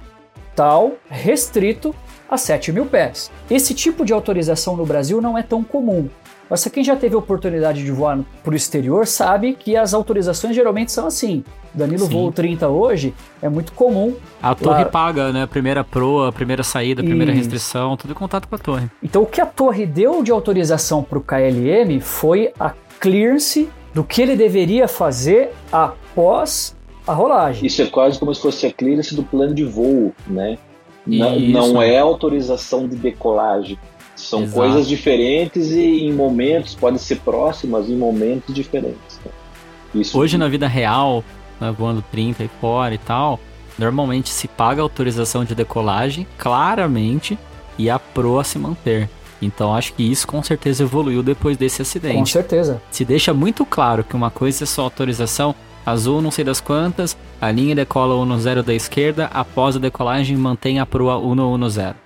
tal, 0.56 0.92
restrito 1.08 1.94
a 2.28 2.38
7 2.38 2.72
mil 2.72 2.86
pés. 2.86 3.30
Esse 3.48 3.74
tipo 3.74 4.04
de 4.04 4.12
autorização 4.12 4.74
no 4.74 4.86
Brasil 4.86 5.20
não 5.20 5.36
é 5.36 5.42
tão 5.42 5.62
comum. 5.62 6.08
Mas 6.48 6.64
quem 6.66 6.84
já 6.84 6.94
teve 6.94 7.14
a 7.14 7.18
oportunidade 7.18 7.84
de 7.84 7.90
voar 7.90 8.18
para 8.42 8.52
o 8.52 8.56
exterior 8.56 9.06
sabe 9.06 9.54
que 9.54 9.76
as 9.76 9.92
autorizações 9.92 10.54
geralmente 10.54 10.92
são 10.92 11.06
assim. 11.06 11.42
Danilo 11.74 12.06
Sim. 12.06 12.12
Voo 12.12 12.32
30 12.32 12.68
hoje 12.68 13.12
é 13.42 13.48
muito 13.48 13.72
comum 13.72 14.14
A 14.42 14.54
torre 14.54 14.76
Claro. 14.76 14.90
paga, 14.90 15.32
né? 15.32 15.42
A 15.42 15.46
primeira 15.46 15.84
proa, 15.84 16.28
a 16.28 16.32
primeira 16.32 16.62
saída, 16.62 17.02
a 17.02 17.04
primeira 17.04 17.32
Isso. 17.32 17.40
restrição, 17.40 17.96
tudo 17.96 18.12
em 18.12 18.14
contato 18.14 18.48
com 18.48 18.54
a 18.54 18.58
torre. 18.58 18.86
Então, 19.02 19.22
o 19.22 19.26
que 19.26 19.40
a 19.40 19.46
torre 19.46 19.84
deu 19.84 20.22
de 20.22 20.30
autorização 20.30 21.02
para 21.02 21.18
o 21.18 21.20
KLM 21.20 22.00
foi 22.00 22.52
a 22.58 22.72
clearance 23.00 23.68
do 23.92 24.04
que 24.04 24.22
ele 24.22 24.36
deveria 24.36 24.86
fazer 24.88 25.50
após 25.70 26.74
a 27.06 27.12
rolagem. 27.12 27.66
Isso 27.66 27.82
é 27.82 27.86
quase 27.86 28.18
como 28.18 28.34
se 28.34 28.40
fosse 28.40 28.66
a 28.66 28.72
clearance 28.72 29.14
do 29.14 29.22
plano 29.22 29.54
de 29.54 29.64
voo, 29.64 30.12
né? 30.26 30.58
Não, 31.06 31.38
não 31.38 31.82
é 31.82 31.98
autorização 31.98 32.88
de 32.88 32.96
decolagem. 32.96 33.78
São 34.16 34.42
Exato. 34.44 34.56
coisas 34.58 34.88
diferentes 34.88 35.70
e 35.70 36.04
em 36.04 36.12
momentos, 36.12 36.74
podem 36.74 36.98
ser 36.98 37.16
próximas 37.20 37.88
em 37.88 37.96
momentos 37.96 38.54
diferentes. 38.54 39.20
né? 39.24 39.30
Isso, 39.94 40.18
Hoje, 40.18 40.36
na 40.38 40.48
vida 40.48 40.66
real, 40.66 41.22
né, 41.60 41.72
voando 41.76 42.02
30 42.10 42.42
e 42.44 42.50
fora 42.60 42.94
e 42.94 42.98
tal, 42.98 43.38
normalmente 43.78 44.30
se 44.30 44.48
paga 44.48 44.82
autorização 44.82 45.44
de 45.44 45.54
decolagem, 45.54 46.26
claramente, 46.38 47.38
e 47.78 47.90
a 47.90 47.98
proa 47.98 48.42
se 48.42 48.58
manter. 48.58 49.08
Então, 49.40 49.74
acho 49.74 49.92
que 49.92 50.02
isso 50.02 50.26
com 50.26 50.42
certeza 50.42 50.82
evoluiu 50.82 51.22
depois 51.22 51.56
desse 51.58 51.76
Com 51.78 51.82
acidente. 51.82 52.32
certeza. 52.32 52.80
Se 52.90 53.04
deixa 53.04 53.34
muito 53.34 53.66
claro 53.66 54.02
que 54.02 54.16
uma 54.16 54.30
coisa 54.30 54.64
é 54.64 54.66
só 54.66 54.82
autorização 54.82 55.54
azul 55.84 56.20
não 56.20 56.30
sei 56.30 56.44
das 56.44 56.60
quantas, 56.60 57.16
a 57.40 57.50
linha 57.52 57.74
decola 57.74 58.14
10 58.36 58.64
da 58.64 58.74
esquerda, 58.74 59.30
após 59.32 59.76
a 59.76 59.78
decolagem 59.78 60.36
mantém 60.36 60.80
a 60.80 60.86
proa 60.86 61.20
110. 61.20 62.05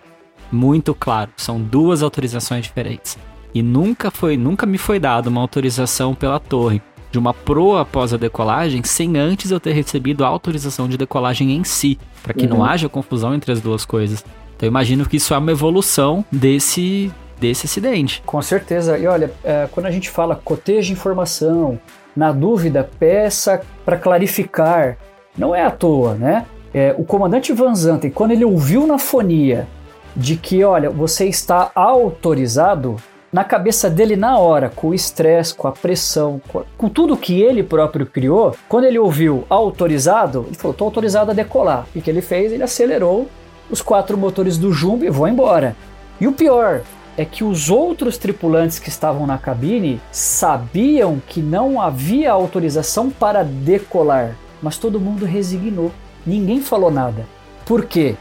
Muito 0.51 0.95
claro, 0.95 1.31
são 1.37 1.61
duas 1.61 2.03
autorizações 2.03 2.65
diferentes. 2.65 3.17
E 3.55 3.63
nunca 3.63 4.11
foi, 4.11 4.37
nunca 4.37 4.67
me 4.67 4.79
foi 4.79 4.99
dada 4.99 5.29
uma 5.29 5.41
autorização 5.41 6.15
pela 6.15 6.39
torre 6.39 6.81
de 7.11 7.19
uma 7.19 7.35
proa 7.35 7.81
após 7.83 8.15
a 8.15 8.17
decolagem 8.17 8.83
sem 8.85 9.17
antes 9.19 9.51
eu 9.51 9.59
ter 9.59 9.73
recebido 9.73 10.25
a 10.25 10.29
autorização 10.29 10.89
de 10.89 10.97
decolagem 10.97 11.57
em 11.57 11.65
si, 11.65 11.99
para 12.23 12.33
que 12.33 12.47
não 12.47 12.59
Uhum. 12.59 12.65
haja 12.65 12.89
confusão 12.89 13.35
entre 13.35 13.51
as 13.51 13.61
duas 13.61 13.85
coisas. 13.85 14.25
Então 14.57 14.67
eu 14.67 14.71
imagino 14.71 15.05
que 15.05 15.17
isso 15.17 15.35
é 15.35 15.39
uma 15.39 15.51
evolução 15.51 16.25
desse 16.31 17.11
desse 17.41 17.65
acidente. 17.65 18.23
Com 18.27 18.43
certeza. 18.43 18.99
E 18.99 19.07
olha, 19.07 19.33
é, 19.43 19.67
quando 19.73 19.87
a 19.87 19.91
gente 19.91 20.11
fala 20.11 20.37
coteja 20.37 20.93
informação, 20.93 21.81
na 22.15 22.33
dúvida, 22.33 22.89
peça 22.99 23.63
para 23.83 23.97
clarificar. 23.97 24.99
Não 25.39 25.55
é 25.55 25.65
à 25.65 25.71
toa, 25.71 26.15
né? 26.15 26.45
É, 26.75 26.95
o 26.99 27.03
comandante 27.05 27.51
Van 27.55 27.75
Zanten, 27.75 28.11
quando 28.11 28.33
ele 28.33 28.45
ouviu 28.45 28.87
na 28.87 28.99
fonia 28.99 29.67
de 30.15 30.37
que, 30.37 30.65
olha, 30.65 30.91
você 30.91 31.27
está 31.27 31.71
autorizado 31.75 32.97
na 33.33 33.45
cabeça 33.45 33.89
dele 33.89 34.17
na 34.17 34.39
hora, 34.39 34.71
com 34.75 34.89
o 34.89 34.95
estresse, 34.95 35.55
com 35.55 35.69
a 35.69 35.73
pressão, 35.73 36.41
com, 36.49 36.65
com, 36.77 36.89
tudo 36.89 37.17
que 37.17 37.41
ele 37.41 37.63
próprio 37.63 38.05
criou, 38.05 38.57
quando 38.69 38.85
ele 38.85 38.99
ouviu 38.99 39.45
autorizado, 39.49 40.47
ele 40.49 40.57
falou: 40.57 40.73
estou 40.73 40.87
autorizado 40.87 41.31
a 41.31 41.35
decolar. 41.35 41.87
O 41.95 42.01
que 42.01 42.11
ele 42.11 42.23
fez? 42.23 42.53
Ele 42.53 42.63
acelerou 42.63 43.29
os 43.71 43.81
quatro 43.81 44.19
motores 44.19 44.59
do 44.59 44.73
Jumbo 44.73 45.05
e 45.05 45.11
vou 45.11 45.29
embora. 45.29 45.77
E 46.21 46.27
o 46.27 46.33
pior 46.33 46.83
é 47.17 47.25
que 47.25 47.45
os 47.45 47.71
outros 47.71 48.19
tripulantes 48.19 48.79
que 48.79 48.89
estavam 48.89 49.27
na 49.27 49.39
cabine 49.39 50.01
sabiam 50.11 51.23
que 51.25 51.41
não 51.41 51.81
havia 51.81 52.33
autorização 52.33 53.11
para 53.11 53.45
decolar, 53.45 54.37
mas 54.61 54.77
todo 54.77 55.01
mundo 55.01 55.25
resignou. 55.25 55.93
Ninguém 56.27 56.61
falou 56.61 56.91
nada. 56.91 57.27
Por 57.65 57.85
quê? 57.85 58.17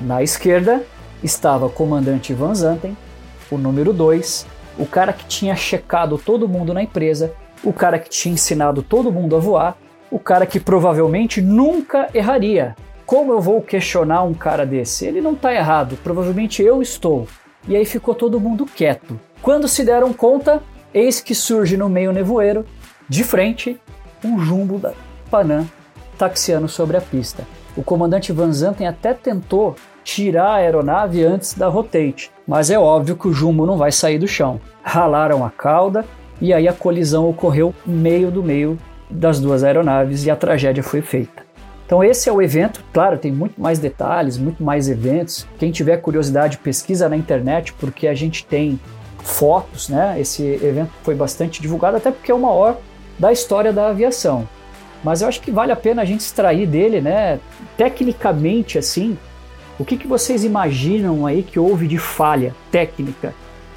Na 0.00 0.22
esquerda 0.22 0.82
estava 1.22 1.66
o 1.66 1.70
comandante 1.70 2.34
Van 2.34 2.54
Zanten, 2.54 2.96
o 3.50 3.58
número 3.58 3.92
2, 3.92 4.46
o 4.78 4.86
cara 4.86 5.12
que 5.12 5.24
tinha 5.26 5.54
checado 5.56 6.18
todo 6.18 6.48
mundo 6.48 6.72
na 6.72 6.82
empresa, 6.82 7.32
o 7.62 7.72
cara 7.72 7.98
que 7.98 8.08
tinha 8.08 8.34
ensinado 8.34 8.82
todo 8.82 9.12
mundo 9.12 9.36
a 9.36 9.38
voar, 9.38 9.76
o 10.10 10.18
cara 10.18 10.46
que 10.46 10.58
provavelmente 10.58 11.40
nunca 11.40 12.08
erraria. 12.14 12.74
Como 13.04 13.32
eu 13.32 13.40
vou 13.40 13.60
questionar 13.60 14.22
um 14.22 14.34
cara 14.34 14.64
desse? 14.64 15.04
Ele 15.06 15.20
não 15.20 15.32
está 15.32 15.52
errado, 15.52 15.98
provavelmente 16.02 16.62
eu 16.62 16.80
estou. 16.80 17.26
E 17.68 17.76
aí 17.76 17.84
ficou 17.84 18.14
todo 18.14 18.40
mundo 18.40 18.64
quieto. 18.64 19.18
Quando 19.42 19.68
se 19.68 19.84
deram 19.84 20.12
conta, 20.12 20.62
eis 20.94 21.20
que 21.20 21.34
surge 21.34 21.76
no 21.76 21.88
meio 21.88 22.12
nevoeiro, 22.12 22.64
de 23.08 23.24
frente, 23.24 23.80
um 24.24 24.38
jumbo 24.38 24.78
da 24.78 24.92
Panam 25.30 25.68
taxiando 26.18 26.68
sobre 26.68 26.96
a 26.96 27.00
pista. 27.00 27.46
O 27.76 27.82
comandante 27.82 28.32
Van 28.32 28.52
Zanten 28.52 28.86
até 28.86 29.14
tentou 29.14 29.76
tirar 30.10 30.48
a 30.48 30.54
aeronave 30.54 31.24
antes 31.24 31.54
da 31.54 31.68
rotate, 31.68 32.32
mas 32.44 32.68
é 32.68 32.76
óbvio 32.76 33.14
que 33.14 33.28
o 33.28 33.32
jumbo 33.32 33.64
não 33.64 33.76
vai 33.76 33.92
sair 33.92 34.18
do 34.18 34.26
chão. 34.26 34.60
Ralaram 34.82 35.44
a 35.44 35.50
cauda 35.50 36.04
e 36.40 36.52
aí 36.52 36.66
a 36.66 36.72
colisão 36.72 37.28
ocorreu 37.28 37.72
meio 37.86 38.28
do 38.28 38.42
meio 38.42 38.76
das 39.08 39.38
duas 39.38 39.62
aeronaves 39.62 40.26
e 40.26 40.30
a 40.30 40.34
tragédia 40.34 40.82
foi 40.82 41.00
feita. 41.00 41.44
Então 41.86 42.02
esse 42.02 42.28
é 42.28 42.32
o 42.32 42.42
evento, 42.42 42.82
claro, 42.92 43.18
tem 43.18 43.30
muito 43.30 43.60
mais 43.60 43.78
detalhes, 43.78 44.36
muito 44.36 44.64
mais 44.64 44.88
eventos. 44.88 45.46
Quem 45.60 45.70
tiver 45.70 45.98
curiosidade, 45.98 46.58
pesquisa 46.58 47.08
na 47.08 47.16
internet, 47.16 47.72
porque 47.74 48.08
a 48.08 48.14
gente 48.14 48.44
tem 48.44 48.80
fotos, 49.18 49.88
né? 49.88 50.16
Esse 50.18 50.42
evento 50.42 50.90
foi 51.04 51.14
bastante 51.14 51.62
divulgado, 51.62 51.98
até 51.98 52.10
porque 52.10 52.32
é 52.32 52.34
o 52.34 52.40
maior 52.40 52.78
da 53.16 53.30
história 53.30 53.72
da 53.72 53.90
aviação. 53.90 54.48
Mas 55.04 55.22
eu 55.22 55.28
acho 55.28 55.40
que 55.40 55.52
vale 55.52 55.70
a 55.70 55.76
pena 55.76 56.02
a 56.02 56.04
gente 56.04 56.20
extrair 56.20 56.66
dele, 56.66 57.00
né? 57.00 57.38
Tecnicamente, 57.76 58.76
assim, 58.76 59.16
o 59.80 59.84
que, 59.84 59.96
que 59.96 60.06
vocês 60.06 60.44
imaginam 60.44 61.24
aí 61.24 61.42
que 61.42 61.58
houve 61.58 61.88
de 61.88 61.96
falha 61.96 62.54
técnica 62.70 63.32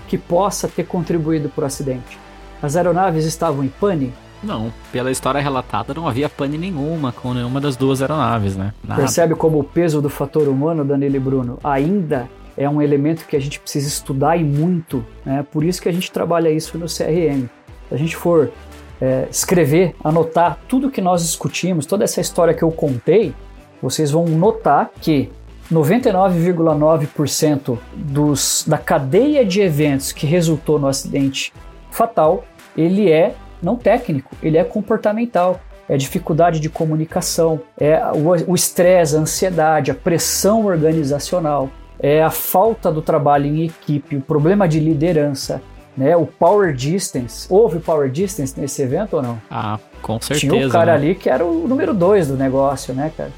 que 0.05 0.17
possa 0.17 0.67
ter 0.67 0.83
contribuído 0.83 1.47
para 1.47 1.63
o 1.63 1.65
acidente? 1.65 2.19
As 2.61 2.75
aeronaves 2.75 3.23
estavam 3.23 3.63
em 3.63 3.69
pane? 3.69 4.13
Não, 4.43 4.73
pela 4.91 5.09
história 5.09 5.39
relatada 5.39 5.93
não 5.93 6.05
havia 6.05 6.27
pane 6.27 6.57
nenhuma 6.57 7.13
com 7.13 7.33
nenhuma 7.33 7.61
das 7.61 7.77
duas 7.77 8.01
aeronaves, 8.01 8.57
né? 8.57 8.73
Nada. 8.83 8.99
Percebe 8.99 9.33
como 9.33 9.59
o 9.59 9.63
peso 9.63 10.01
do 10.01 10.09
fator 10.09 10.49
humano, 10.49 10.83
Danilo 10.83 11.15
e 11.15 11.19
Bruno, 11.19 11.57
ainda 11.63 12.27
é 12.57 12.69
um 12.69 12.81
elemento 12.81 13.25
que 13.25 13.37
a 13.37 13.39
gente 13.39 13.57
precisa 13.57 13.87
estudar 13.87 14.35
e 14.35 14.43
muito, 14.43 15.05
né? 15.25 15.45
Por 15.53 15.63
isso 15.63 15.81
que 15.81 15.87
a 15.87 15.93
gente 15.93 16.11
trabalha 16.11 16.49
isso 16.49 16.77
no 16.77 16.87
CRM. 16.87 17.47
Se 17.87 17.95
a 17.95 17.97
gente 17.97 18.17
for 18.17 18.51
é, 18.99 19.25
escrever, 19.31 19.95
anotar 20.03 20.59
tudo 20.67 20.91
que 20.91 20.99
nós 20.99 21.21
discutimos, 21.21 21.85
toda 21.85 22.03
essa 22.03 22.19
história 22.19 22.53
que 22.53 22.61
eu 22.61 22.71
contei, 22.71 23.33
vocês 23.81 24.11
vão 24.11 24.25
notar 24.25 24.91
que 24.99 25.31
99,9% 25.71 27.77
dos 27.93 28.65
da 28.67 28.77
cadeia 28.77 29.45
de 29.45 29.61
eventos 29.61 30.11
que 30.11 30.25
resultou 30.25 30.79
no 30.79 30.87
acidente 30.87 31.53
fatal, 31.89 32.43
ele 32.75 33.09
é 33.11 33.35
não 33.61 33.75
técnico, 33.75 34.35
ele 34.41 34.57
é 34.57 34.63
comportamental. 34.63 35.61
É 35.87 35.95
dificuldade 35.97 36.59
de 36.61 36.69
comunicação, 36.69 37.61
é 37.77 38.01
o 38.47 38.55
estresse, 38.55 39.17
a 39.17 39.19
ansiedade, 39.19 39.91
a 39.91 39.93
pressão 39.93 40.65
organizacional, 40.65 41.69
é 41.99 42.23
a 42.23 42.29
falta 42.29 42.89
do 42.89 43.01
trabalho 43.01 43.45
em 43.45 43.65
equipe, 43.65 44.15
o 44.15 44.21
problema 44.21 44.65
de 44.65 44.79
liderança, 44.79 45.61
né? 45.95 46.15
O 46.15 46.25
power 46.25 46.73
distance. 46.73 47.47
Houve 47.49 47.79
power 47.79 48.09
distance 48.09 48.59
nesse 48.59 48.81
evento 48.81 49.17
ou 49.17 49.21
não? 49.21 49.41
Ah, 49.51 49.77
com 50.01 50.19
certeza. 50.21 50.53
Tinha 50.53 50.67
o 50.67 50.71
cara 50.71 50.93
né? 50.93 50.97
ali 50.97 51.15
que 51.15 51.29
era 51.29 51.45
o 51.45 51.67
número 51.67 51.93
dois 51.93 52.27
do 52.27 52.35
negócio, 52.35 52.93
né, 52.93 53.11
cara? 53.15 53.31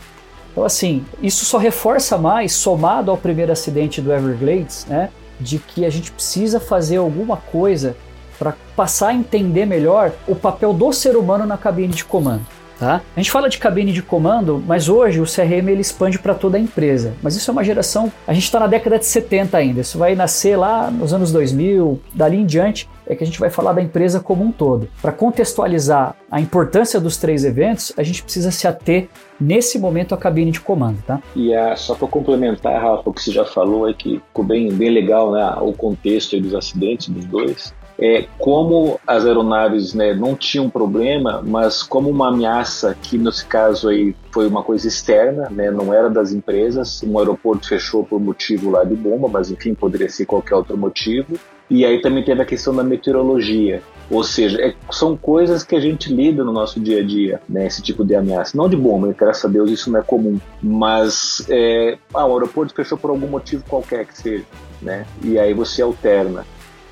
Então, 0.56 0.64
assim, 0.64 1.04
isso 1.22 1.44
só 1.44 1.58
reforça 1.58 2.18
mais, 2.18 2.54
somado 2.54 3.12
ao 3.12 3.18
primeiro 3.18 3.52
acidente 3.52 4.02
do 4.02 4.14
Everglades, 4.14 4.86
né? 4.88 5.10
De 5.38 5.60
que 5.60 5.84
a 5.84 5.90
gente 5.90 6.14
precisa 6.14 6.62
fazer 6.62 6.96
alguma 6.96 7.36
coisa 7.36 7.94
para 8.40 8.54
passar 8.74 9.10
a 9.10 9.14
entender 9.14 9.66
melhor 9.66 10.14
o 10.26 10.34
papel 10.34 10.72
do 10.72 10.94
ser 10.94 11.18
humano 11.18 11.46
na 11.46 11.58
cabine 11.58 11.94
de 11.94 12.06
comando. 12.06 12.46
Tá? 12.80 13.02
A 13.14 13.20
gente 13.20 13.32
fala 13.32 13.50
de 13.50 13.58
cabine 13.58 13.92
de 13.92 14.02
comando, 14.02 14.64
mas 14.66 14.88
hoje 14.88 15.20
o 15.20 15.26
CRM 15.26 15.68
ele 15.70 15.82
expande 15.82 16.18
para 16.18 16.34
toda 16.34 16.58
a 16.58 16.60
empresa. 16.60 17.14
Mas 17.22 17.36
isso 17.36 17.52
é 17.52 17.54
uma 17.54 17.64
geração. 17.64 18.10
A 18.26 18.34
gente 18.34 18.44
está 18.44 18.58
na 18.58 18.68
década 18.68 18.98
de 18.98 19.06
70 19.06 19.58
ainda. 19.58 19.82
Isso 19.82 19.98
vai 19.98 20.16
nascer 20.16 20.58
lá 20.58 20.90
nos 20.90 21.14
anos 21.14 21.34
2000, 21.34 22.00
dali 22.14 22.38
em 22.38 22.46
diante 22.46 22.88
é 23.08 23.16
que 23.16 23.24
a 23.24 23.28
gente 23.28 23.40
vai 23.40 23.50
falar 23.50 23.74
da 23.74 23.82
empresa 23.82 24.20
como 24.20 24.44
um 24.44 24.52
todo. 24.52 24.88
Para 25.02 25.12
contextualizar 25.12 26.16
a 26.30 26.42
importância 26.42 27.00
dos 27.00 27.18
três 27.18 27.44
eventos, 27.44 27.94
a 27.98 28.04
gente 28.04 28.24
precisa 28.24 28.52
se 28.52 28.68
ater 28.68 29.08
nesse 29.40 29.78
momento 29.78 30.14
à 30.14 30.18
cabine 30.18 30.52
de 30.52 30.60
comando, 30.60 31.02
tá? 31.06 31.22
E 31.36 31.54
a, 31.54 31.76
só 31.76 31.96
para 31.96 32.08
complementar, 32.08 32.82
Rafa, 32.82 33.10
o 33.10 33.14
que 33.14 33.22
você 33.22 33.32
já 33.32 33.46
falou 33.46 33.90
é 33.90 33.94
que 33.94 34.22
ficou 34.28 34.44
bem, 34.44 34.72
bem 34.72 34.90
legal, 34.90 35.32
né? 35.32 35.46
O 35.62 35.74
contexto 35.74 36.40
dos 36.40 36.56
acidentes 36.56 37.10
dos 37.10 37.26
dois 37.26 37.74
é, 37.98 38.28
como 38.38 39.00
as 39.08 39.26
aeronaves 39.26 39.94
né, 39.94 40.14
não 40.14 40.36
tinham 40.36 40.70
problema, 40.70 41.42
mas 41.46 41.82
como 41.82 42.10
uma 42.10 42.30
ameaça 42.30 42.96
que 43.02 43.18
nesse 43.18 43.46
caso 43.46 43.90
aí 43.90 44.16
foi 44.32 44.48
uma 44.48 44.64
coisa 44.64 44.88
externa, 44.88 45.50
né, 45.50 45.72
não 45.72 45.94
era 45.94 46.10
das 46.10 46.32
empresas, 46.34 47.02
um 47.04 47.18
aeroporto 47.18 47.68
fechou 47.68 48.04
por 48.04 48.20
motivo 48.20 48.70
lá 48.70 48.84
de 48.84 48.96
bomba, 48.96 49.28
mas 49.28 49.50
enfim 49.50 49.74
poderia 49.74 50.10
ser 50.10 50.26
qualquer 50.26 50.56
outro 50.56 50.78
motivo. 50.78 51.38
E 51.70 51.86
aí 51.86 52.02
também 52.02 52.24
teve 52.24 52.42
a 52.42 52.46
questão 52.46 52.76
da 52.76 52.84
meteorologia, 52.84 53.82
ou 54.10 54.24
seja, 54.24 54.62
é, 54.62 54.76
são 54.92 55.18
coisas 55.18 55.64
que 55.64 55.76
a 55.76 55.80
gente 55.80 56.14
lida 56.14 56.44
no 56.44 56.52
nosso 56.52 56.80
dia 56.80 57.00
a 57.00 57.04
dia, 57.04 57.42
né, 57.50 57.66
esse 57.66 57.82
tipo 57.82 58.06
de 58.06 58.16
ameaça. 58.16 58.56
Não 58.56 58.70
de 58.70 58.76
bomba, 58.76 59.14
graças 59.18 59.46
a 59.46 59.48
Deus 59.48 59.72
isso 59.72 59.92
não 59.92 60.00
é 60.00 60.04
comum, 60.04 60.40
mas 60.62 61.46
é, 61.50 61.98
ah, 62.14 62.26
o 62.26 62.34
aeroporto 62.34 62.74
fechou 62.76 62.98
por 62.98 63.10
algum 63.10 63.28
motivo 63.28 63.64
qualquer 63.68 64.06
que 64.06 64.16
seja, 64.16 64.46
né, 64.82 65.06
e 65.24 65.40
aí 65.40 65.54
você 65.54 65.82
alterna 65.82 66.46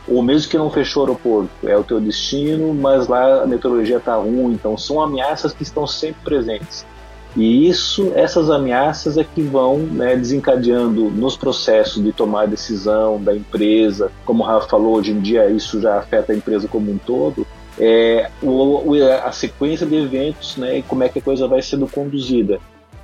ou 0.08 0.22
mesmo 0.22 0.50
que 0.50 0.58
não 0.58 0.70
fechou 0.70 1.04
o 1.04 1.06
aeroporto, 1.06 1.50
é 1.64 1.78
o 1.78 1.84
teu 1.84 2.00
destino, 2.00 2.74
mas 2.74 3.08
lá 3.08 3.44
a 3.44 3.48
meteorologia 3.48 3.98
está 3.98 4.16
ruim, 4.16 4.54
então 4.54 4.78
são 4.78 5.02
ameaças 5.02 5.54
que 5.54 5.64
estão 5.64 5.88
sempre 5.88 6.22
presentes. 6.24 6.86
E 7.36 7.68
isso, 7.68 8.12
essas 8.16 8.50
ameaças 8.50 9.18
é 9.18 9.24
que 9.24 9.42
vão 9.42 9.78
né, 9.78 10.16
desencadeando 10.16 11.10
nos 11.10 11.36
processos 11.36 12.04
de 12.04 12.12
tomar 12.12 12.48
decisão 12.48 13.22
da 13.22 13.36
empresa, 13.36 14.12
como 14.24 14.44
o 14.44 14.46
Rafa 14.46 14.70
falou, 14.70 14.96
hoje 14.96 15.12
em 15.12 15.20
dia 15.20 15.50
isso 15.50 15.82
já 15.82 15.98
afeta 15.98 16.32
a 16.32 16.36
empresa 16.36 16.68
como 16.68 16.92
um 16.92 16.98
todo, 16.98 17.48
é, 17.80 18.30
o, 18.42 18.94
a 19.26 19.32
sequência 19.32 19.86
de 19.86 19.96
eventos 19.96 20.58
né, 20.58 20.78
e 20.78 20.84
como 20.84 21.04
é 21.04 21.10
que 21.10 21.18
a 21.18 21.22
coisa 21.22 21.48
vai 21.48 21.62
sendo 21.62 21.88
conduzida. 21.88 22.60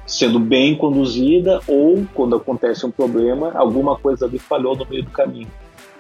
Sendo 0.06 0.40
bem 0.40 0.76
conduzida 0.76 1.60
ou, 1.68 2.06
quando 2.14 2.36
acontece 2.36 2.86
um 2.86 2.92
problema, 2.92 3.52
alguma 3.56 3.96
coisa 3.96 4.26
ali 4.26 4.40
falhou 4.40 4.76
no 4.76 4.86
meio 4.86 5.04
do 5.04 5.12
caminho. 5.12 5.48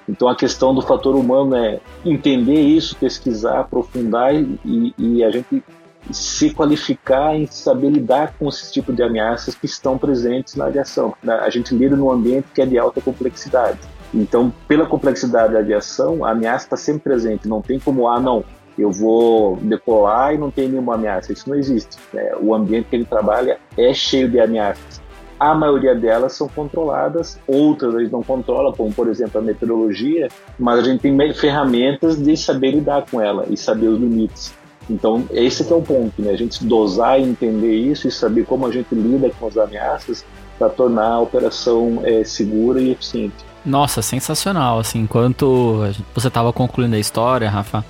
Então 0.07 0.27
a 0.27 0.35
questão 0.35 0.73
do 0.73 0.81
fator 0.81 1.15
humano 1.15 1.55
é 1.55 1.79
entender 2.03 2.59
isso, 2.59 2.95
pesquisar, 2.95 3.59
aprofundar 3.59 4.33
e, 4.33 4.93
e 4.97 5.23
a 5.23 5.29
gente 5.29 5.63
se 6.11 6.51
qualificar 6.51 7.35
em 7.35 7.45
saber 7.45 7.89
lidar 7.89 8.33
com 8.37 8.49
esse 8.49 8.71
tipo 8.71 8.91
de 8.91 9.03
ameaças 9.03 9.55
que 9.55 9.65
estão 9.65 9.97
presentes 9.97 10.55
na 10.55 10.65
aviação. 10.65 11.13
A 11.27 11.49
gente 11.49 11.75
lida 11.75 11.95
num 11.95 12.11
ambiente 12.11 12.47
que 12.53 12.61
é 12.61 12.65
de 12.65 12.77
alta 12.77 13.01
complexidade. 13.01 13.79
Então, 14.13 14.51
pela 14.67 14.85
complexidade 14.85 15.53
da 15.53 15.59
aviação, 15.59 16.25
a 16.25 16.31
ameaça 16.31 16.65
está 16.65 16.77
sempre 16.77 17.03
presente. 17.03 17.47
Não 17.47 17.61
tem 17.61 17.79
como, 17.79 18.07
ah, 18.07 18.19
não, 18.19 18.43
eu 18.77 18.91
vou 18.91 19.57
decolar 19.57 20.33
e 20.33 20.37
não 20.37 20.49
tem 20.49 20.67
nenhuma 20.67 20.95
ameaça. 20.95 21.31
Isso 21.31 21.47
não 21.47 21.55
existe. 21.55 21.97
É, 22.13 22.35
o 22.39 22.53
ambiente 22.55 22.87
que 22.89 22.95
ele 22.95 23.05
trabalha 23.05 23.59
é 23.77 23.93
cheio 23.93 24.29
de 24.29 24.39
ameaças. 24.39 25.01
A 25.39 25.55
maioria 25.55 25.95
delas 25.95 26.33
são 26.33 26.49
controladas, 26.49 27.39
outras 27.47 27.95
a 27.95 27.99
gente 27.99 28.11
não 28.11 28.21
controla, 28.21 28.73
como 28.73 28.91
por 28.91 29.07
exemplo 29.07 29.39
a 29.39 29.41
meteorologia, 29.41 30.27
mas 30.57 30.79
a 30.79 30.83
gente 30.83 30.99
tem 30.99 31.33
ferramentas 31.33 32.21
de 32.21 32.35
saber 32.35 32.71
lidar 32.71 33.05
com 33.09 33.21
ela 33.21 33.45
e 33.49 33.55
saber 33.55 33.87
os 33.87 33.97
limites. 33.97 34.53
Então, 34.89 35.25
esse 35.31 35.71
é 35.71 35.75
o 35.75 35.81
ponto, 35.81 36.21
né? 36.21 36.31
A 36.31 36.35
gente 36.35 36.65
dosar 36.65 37.19
e 37.19 37.23
entender 37.23 37.75
isso 37.75 38.07
e 38.07 38.11
saber 38.11 38.45
como 38.45 38.65
a 38.65 38.71
gente 38.71 38.93
lida 38.93 39.29
com 39.39 39.47
as 39.47 39.57
ameaças 39.57 40.25
para 40.57 40.69
tornar 40.69 41.11
a 41.11 41.19
operação 41.19 42.01
é, 42.03 42.23
segura 42.23 42.81
e 42.81 42.91
eficiente. 42.91 43.35
Nossa, 43.65 44.01
sensacional. 44.01 44.79
Assim, 44.79 45.01
enquanto 45.01 45.83
você 46.13 46.27
estava 46.27 46.51
concluindo 46.51 46.95
a 46.95 46.99
história, 46.99 47.49
Rafa, 47.49 47.85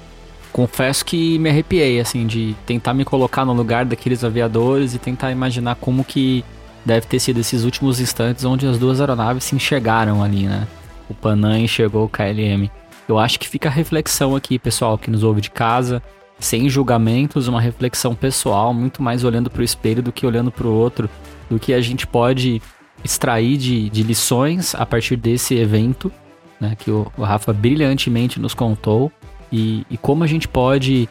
confesso 0.51 1.05
que 1.05 1.39
me 1.39 1.49
arrepiei, 1.49 1.99
assim, 1.99 2.27
de 2.27 2.55
tentar 2.65 2.93
me 2.93 3.05
colocar 3.05 3.45
no 3.45 3.53
lugar 3.53 3.85
daqueles 3.85 4.23
aviadores 4.23 4.93
e 4.93 4.99
tentar 4.99 5.31
imaginar 5.31 5.75
como 5.75 6.03
que 6.03 6.43
deve 6.85 7.07
ter 7.07 7.19
sido 7.19 7.39
esses 7.39 7.63
últimos 7.63 7.99
instantes 7.99 8.43
onde 8.45 8.67
as 8.67 8.77
duas 8.77 8.99
aeronaves 8.99 9.43
se 9.43 9.55
enxergaram 9.55 10.23
ali, 10.23 10.47
né? 10.47 10.67
O 11.09 11.13
Panam 11.13 11.57
enxergou 11.57 12.05
o 12.05 12.09
KLM. 12.09 12.69
Eu 13.07 13.17
acho 13.17 13.39
que 13.39 13.47
fica 13.47 13.69
a 13.69 13.71
reflexão 13.71 14.35
aqui, 14.35 14.59
pessoal, 14.59 14.97
que 14.97 15.09
nos 15.09 15.23
ouve 15.23 15.41
de 15.41 15.49
casa, 15.49 16.01
sem 16.39 16.69
julgamentos, 16.69 17.47
uma 17.47 17.60
reflexão 17.60 18.15
pessoal, 18.15 18.73
muito 18.73 19.04
mais 19.04 19.23
olhando 19.23 19.49
para 19.49 19.62
o 19.62 19.63
espelho 19.63 20.02
do 20.02 20.12
que 20.12 20.25
olhando 20.25 20.52
para 20.52 20.67
o 20.67 20.73
outro, 20.73 21.10
do 21.49 21.60
que 21.60 21.73
a 21.73 21.82
gente 21.82 22.08
pode 22.08 22.62
extrair 23.04 23.58
de, 23.58 23.89
de 23.89 24.04
lições 24.04 24.73
a 24.75 24.86
partir 24.86 25.15
desse 25.15 25.56
evento, 25.56 26.12
né, 26.60 26.75
que 26.78 26.91
o, 26.91 27.12
o 27.17 27.23
Rafa 27.23 27.54
brilhantemente 27.54 28.39
nos 28.39 28.54
contou, 28.54 29.12
e, 29.52 29.86
e 29.89 29.97
como 29.97 30.23
a 30.23 30.28
gente 30.28 30.47
pode 30.47 31.10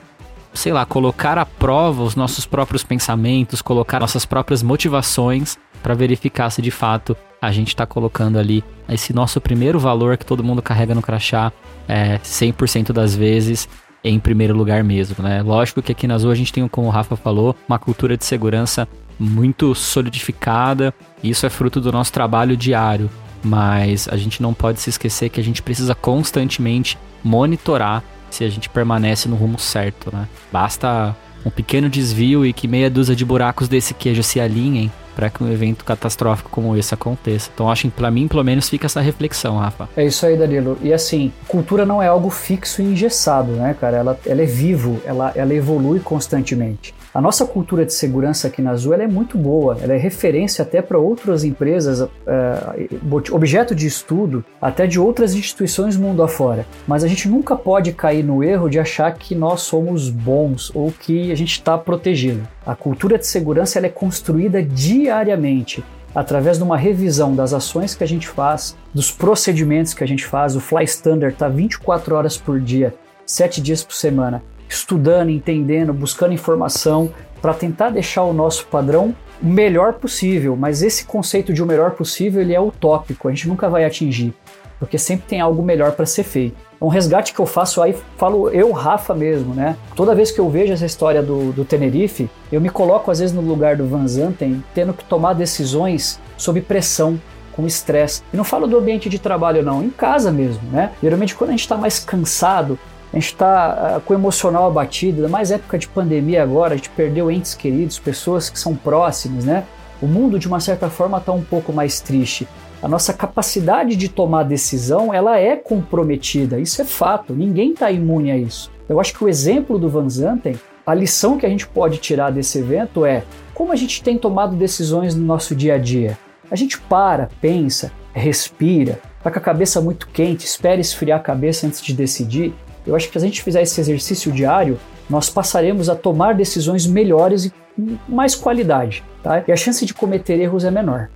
sei 0.55 0.73
lá, 0.73 0.85
colocar 0.85 1.39
à 1.39 1.47
prova 1.47 2.03
os 2.03 2.17
nossos 2.17 2.47
próprios 2.47 2.83
pensamentos, 2.83 3.63
colocar 3.63 4.01
nossas 4.01 4.25
próprias 4.25 4.63
motivações 4.63 5.57
para 5.83 5.95
verificar 5.95 6.51
se 6.51 6.61
de 6.61 6.71
fato 6.71 7.17
a 7.41 7.53
gente 7.53 7.69
está 7.69 7.87
colocando 7.87 8.39
ali 8.39 8.65
esse 8.89 9.13
nosso 9.13 9.41
primeiro 9.41 9.79
valor 9.79 10.17
que 10.17 10.27
todo 10.27 10.43
mundo 10.43 10.61
carrega 10.61 10.95
no 10.95 11.03
crachá 11.03 11.53
é, 11.87 12.19
100% 12.19 12.93
das 12.93 13.15
vezes 13.15 13.69
em 14.03 14.19
primeiro 14.19 14.57
lugar 14.57 14.83
mesmo, 14.85 15.23
né? 15.23 15.43
Lógico 15.43 15.83
que 15.83 15.93
aqui 15.93 16.07
na 16.07 16.15
Azul 16.15 16.31
a 16.31 16.35
gente 16.35 16.53
tem, 16.53 16.67
como 16.69 16.87
o 16.87 16.91
Rafa 16.91 17.17
falou, 17.17 17.55
uma 17.69 17.79
cultura 17.79 18.17
de 18.17 18.25
segurança 18.25 18.89
muito 19.19 19.75
solidificada. 19.75 20.95
Isso 21.23 21.45
é 21.45 21.51
fruto 21.51 21.81
do 21.81 21.91
nosso 21.91 22.13
trabalho 22.13 22.57
diário, 22.57 23.11
mas 23.43 24.09
a 24.09 24.17
gente 24.17 24.41
não 24.41 24.55
pode 24.55 24.81
se 24.81 24.91
esquecer 24.91 25.29
que 25.29 25.41
a 25.41 25.45
gente 25.45 25.63
precisa 25.63 25.95
constantemente 25.95 26.99
monitorar 27.23 28.03
se 28.31 28.45
a 28.45 28.49
gente 28.49 28.69
permanece 28.69 29.29
no 29.29 29.37
rumo 29.37 29.59
certo, 29.59 30.15
né? 30.15 30.29
Basta 30.53 31.17
um 31.45 31.51
pequeno 31.51 31.89
desvio 31.89 32.45
e 32.45 32.53
que 32.53 32.69
meia 32.69 32.91
dúzia 32.91 33.17
de 33.17 33.25
buracos 33.25 33.69
desse 33.69 33.95
queijo 33.95 34.23
se 34.23 34.41
alinhem 34.41 34.91
para 35.19 35.29
que 35.29 35.43
um 35.43 35.51
evento 35.51 35.85
catastrófico 35.85 36.49
como 36.49 36.77
esse 36.77 36.95
aconteça. 36.95 37.51
Então 37.53 37.69
acho 37.69 37.83
que 37.83 37.91
para 37.91 38.09
mim, 38.09 38.29
pelo 38.29 38.45
menos, 38.45 38.69
fica 38.69 38.87
essa 38.87 39.01
reflexão, 39.01 39.57
Rafa. 39.57 39.89
É 39.97 40.07
isso 40.07 40.25
aí, 40.25 40.37
Danilo. 40.37 40.79
E 40.81 40.93
assim, 40.93 41.33
cultura 41.49 41.85
não 41.85 42.01
é 42.01 42.07
algo 42.07 42.31
fixo 42.31 42.81
e 42.81 42.85
engessado, 42.85 43.51
né, 43.51 43.75
cara? 43.81 43.97
Ela, 43.97 44.21
ela 44.25 44.43
é 44.43 44.47
vivo, 44.47 45.03
ela, 45.05 45.33
ela 45.35 45.53
evolui 45.53 45.99
constantemente. 45.99 46.95
A 47.15 47.23
nossa 47.23 47.47
cultura 47.47 47.87
de 47.87 47.95
segurança 47.95 48.49
aqui 48.49 48.61
na 48.61 48.73
Azul 48.73 48.93
é 48.93 49.07
muito 49.07 49.39
boa, 49.39 49.79
ela 49.81 49.95
é 49.95 49.97
referência 49.97 50.63
até 50.63 50.83
para 50.83 50.99
outras 50.99 51.43
empresas, 51.43 52.07
é, 52.27 52.87
objeto 53.33 53.75
de 53.75 53.87
estudo 53.87 54.45
até 54.61 54.87
de 54.87 55.01
outras 55.01 55.35
instituições 55.35 55.97
mundo 55.97 56.23
afora. 56.23 56.67
Mas 56.87 57.03
a 57.03 57.09
gente 57.09 57.27
nunca 57.27 57.57
pode 57.57 57.93
cair 57.93 58.23
no 58.23 58.45
erro 58.45 58.69
de 58.69 58.79
achar 58.79 59.11
que 59.15 59.35
nós 59.35 59.63
somos 59.63 60.11
bons 60.11 60.71
ou 60.75 60.93
que 60.93 61.33
a 61.33 61.35
gente 61.35 61.53
está 61.53 61.79
protegido. 61.79 62.47
A 62.67 62.75
cultura 62.75 63.17
de 63.17 63.27
segurança 63.27 63.79
é 63.79 63.89
construída 63.89 64.63
diariamente 64.63 65.83
através 66.15 66.59
de 66.59 66.65
uma 66.65 66.77
revisão 66.77 67.35
das 67.35 67.55
ações 67.55 67.95
que 67.95 68.05
a 68.05 68.09
gente 68.09 68.29
faz, 68.29 68.77
dos 68.93 69.11
procedimentos 69.11 69.95
que 69.95 70.05
a 70.05 70.09
gente 70.09 70.27
faz. 70.27 70.57
O 70.57 70.61
Fly 70.61 70.85
Standard 70.85 71.35
está 71.35 71.49
24 71.49 72.15
horas 72.15 72.37
por 72.37 72.61
dia, 72.61 72.95
7 73.25 73.63
dias 73.63 73.83
por 73.83 73.95
semana 73.95 74.43
estudando, 74.69 75.31
entendendo, 75.31 75.93
buscando 75.93 76.35
informação 76.35 77.11
para 77.41 77.55
tentar 77.55 77.91
deixar 77.91 78.25
o 78.25 78.33
nosso 78.33 78.67
padrão 78.67 79.15
o 79.41 79.47
melhor 79.47 79.95
possível, 79.95 80.57
mas 80.57 80.83
esse 80.83 81.05
conceito 81.05 81.53
de 81.53 81.63
o 81.63 81.67
melhor 81.67 81.93
possível 81.93 82.43
ele 82.43 82.55
é 82.55 82.61
utópico, 82.61 83.29
a 83.29 83.31
gente 83.31 83.47
nunca 83.47 83.69
vai 83.69 83.85
atingir, 83.85 84.35
porque 84.81 84.99
sempre 84.99 85.27
tem 85.29 85.41
algo 85.41 85.63
melhor 85.63 85.93
para 85.93 86.07
ser 86.07 86.25
feito. 86.25 86.57
É 86.81 86.85
um 86.85 86.89
resgate 86.89 87.33
que 87.33 87.41
eu 87.41 87.47
faço 87.47 87.83
aí, 87.83 87.95
falo 88.17 88.49
eu, 88.51 88.71
Rafa 88.73 89.15
mesmo, 89.15 89.55
né? 89.55 89.77
Toda 89.95 90.15
vez 90.15 90.31
que 90.31 90.41
eu 90.41 90.49
vejo 90.49 90.73
essa 90.73 90.87
história 90.87 91.23
do, 91.23 91.53
do 91.53 91.65
Tenerife, 91.65 92.31
eu 92.53 92.61
me 92.61 92.69
coloco 92.69 93.11
às 93.11 93.19
vezes 93.19 93.35
no 93.35 93.43
lugar 93.43 93.77
do 93.77 93.87
Van 93.87 94.07
Zanten, 94.07 94.63
tendo 94.75 94.93
que 94.93 95.05
tomar 95.05 95.35
decisões 95.35 96.21
sob 96.37 96.61
pressão, 96.61 97.19
com 97.59 97.67
estresse. 97.67 98.23
E 98.33 98.37
não 98.37 98.45
falo 98.45 98.69
do 98.69 98.79
ambiente 98.79 99.09
de 99.09 99.19
trabalho, 99.19 99.65
não, 99.65 99.83
em 99.83 99.91
casa 99.91 100.31
mesmo, 100.31 100.63
né? 100.71 100.93
Geralmente, 101.03 101.35
quando 101.35 101.51
a 101.51 101.53
gente 101.55 101.63
está 101.63 101.77
mais 101.77 101.99
cansado, 101.99 102.79
a 103.13 103.17
gente 103.17 103.27
está 103.27 103.97
uh, 103.97 104.01
com 104.03 104.13
o 104.13 104.17
emocional 104.17 104.67
abatido, 104.67 105.29
mais 105.29 105.51
época 105.51 105.79
de 105.79 105.89
pandemia 105.89 106.43
agora, 106.43 106.75
a 106.75 106.77
gente 106.77 106.91
perdeu 106.91 107.31
entes 107.31 107.55
queridos, 107.55 107.99
pessoas 107.99 108.51
que 108.51 108.59
são 108.59 108.75
próximas, 108.75 109.45
né? 109.45 109.65
O 110.01 110.07
mundo, 110.07 110.39
de 110.39 110.47
uma 110.47 110.61
certa 110.61 110.91
forma, 110.91 111.19
está 111.19 111.33
um 111.33 111.43
pouco 111.43 111.73
mais 111.73 112.01
triste. 112.01 112.47
A 112.83 112.87
nossa 112.87 113.13
capacidade 113.13 113.97
de 113.97 114.09
tomar 114.09 114.45
decisão, 114.45 115.13
ela 115.13 115.39
é 115.39 115.57
comprometida, 115.57 116.61
isso 116.61 116.81
é 116.81 116.85
fato, 116.85 117.35
ninguém 117.35 117.73
está 117.73 117.91
imune 117.91 118.31
a 118.31 118.37
isso. 118.37 118.71
Eu 118.89 119.01
acho 119.01 119.13
que 119.15 119.25
o 119.25 119.29
exemplo 119.29 119.79
do 119.79 119.89
Van 119.89 120.09
Zanten, 120.09 120.57
a 120.87 120.95
lição 120.95 121.37
que 121.37 121.45
a 121.45 121.49
gente 121.49 121.67
pode 121.67 121.99
tirar 121.99 122.31
desse 122.31 122.59
evento 122.59 123.05
é 123.05 123.25
como 123.53 123.73
a 123.73 123.77
gente 123.77 124.03
tem 124.03 124.17
tomado 124.17 124.55
decisões 124.55 125.15
no 125.15 125.25
nosso 125.25 125.55
dia 125.57 125.75
a 125.75 125.79
dia. 125.79 126.17
A 126.51 126.55
gente 126.55 126.79
para, 126.79 127.29
pensa, 127.41 127.91
respira, 128.15 129.01
está 129.19 129.31
com 129.31 129.39
a 129.39 129.43
cabeça 129.43 129.81
muito 129.81 130.09
quente, 130.09 130.47
espera 130.47 130.81
esfriar 130.81 131.19
a 131.19 131.23
cabeça 131.23 131.67
antes 131.67 131.83
de 131.83 131.93
decidir 131.93 132.55
eu 132.89 132.97
acho 132.97 133.07
que 133.07 133.13
se 133.13 133.19
a 133.19 133.29
gente 133.29 133.43
fizer 133.43 133.63
esse 133.63 133.81
exercício 133.81 134.33
diário, 134.33 134.79
nós 135.09 135.29
passaremos 135.29 135.89
a 135.89 135.95
tomar 135.95 136.35
decisões 136.35 136.87
melhores 136.87 137.45
e 137.45 137.51
com 137.51 137.99
mais 138.09 138.35
qualidade, 138.35 139.05
tá? 139.23 139.45
E 139.47 139.53
a 139.53 139.57
chance 139.57 139.85
de 139.85 139.95
cometer 139.95 140.41
erros 140.41 140.65
é 140.65 140.71
menor. 140.71 141.09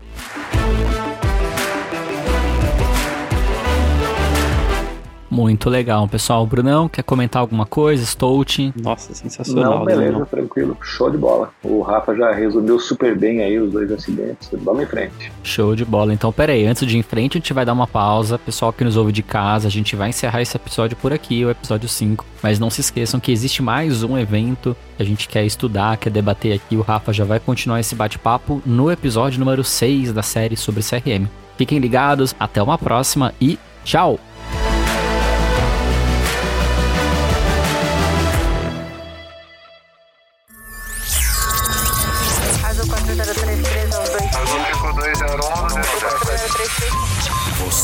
Muito 5.33 5.71
legal, 5.71 6.07
pessoal. 6.07 6.47
Brunão, 6.47 6.91
quer 6.91 7.03
comentar 7.03 7.41
alguma 7.41 7.65
coisa? 7.65 8.05
Stout? 8.05 8.71
Nossa, 8.77 9.15
sensacional. 9.15 9.79
Não, 9.79 9.85
beleza, 9.87 10.27
tranquilo. 10.27 10.77
Show 10.83 11.11
de 11.11 11.17
bola. 11.17 11.51
O 11.63 11.81
Rafa 11.81 12.15
já 12.15 12.33
resumiu 12.33 12.79
super 12.79 13.17
bem 13.17 13.41
aí 13.41 13.59
os 13.59 13.73
dois 13.73 13.91
acidentes. 13.91 14.51
Vamos 14.53 14.83
em 14.83 14.87
frente. 14.87 15.33
Show 15.43 15.75
de 15.75 15.87
bola. 15.87 16.13
Então, 16.13 16.31
pera 16.31 16.53
aí, 16.53 16.67
antes 16.67 16.87
de 16.87 16.99
ir 16.99 17.01
em 17.01 17.03
frente, 17.03 17.39
a 17.39 17.41
gente 17.41 17.55
vai 17.55 17.65
dar 17.65 17.73
uma 17.73 17.87
pausa. 17.87 18.39
Pessoal 18.39 18.75
que 18.75 18.85
nos 18.85 18.99
ouve 18.99 19.11
de 19.11 19.23
casa, 19.23 19.69
a 19.69 19.71
gente 19.71 19.97
vai 19.97 20.11
encerrar 20.11 20.43
esse 20.43 20.55
episódio 20.55 20.99
por 20.99 21.15
aqui, 21.15 21.43
o 21.47 21.51
episódio 21.51 21.89
5. 21.89 22.27
Mas 22.43 22.59
não 22.59 22.69
se 22.69 22.83
esqueçam 22.83 23.19
que 23.19 23.33
existe 23.33 23.63
mais 23.63 24.03
um 24.03 24.19
evento 24.19 24.77
que 24.99 25.03
a 25.03 25.07
gente 25.07 25.27
quer 25.29 25.47
estudar, 25.47 25.97
quer 25.97 26.11
debater 26.11 26.53
aqui. 26.53 26.77
O 26.77 26.83
Rafa 26.83 27.11
já 27.11 27.25
vai 27.25 27.41
continuar 27.41 27.81
esse 27.81 27.95
bate-papo 27.95 28.61
no 28.67 28.93
episódio 28.93 29.41
número 29.41 29.65
6 29.65 30.13
da 30.13 30.23
série 30.23 30.59
sobre 30.59 30.83
CRM. 30.83 31.27
Fiquem 31.57 31.79
ligados, 31.79 32.37
até 32.39 32.63
uma 32.63 32.77
próxima 32.77 33.33
e 33.41 33.59
tchau! 33.83 34.21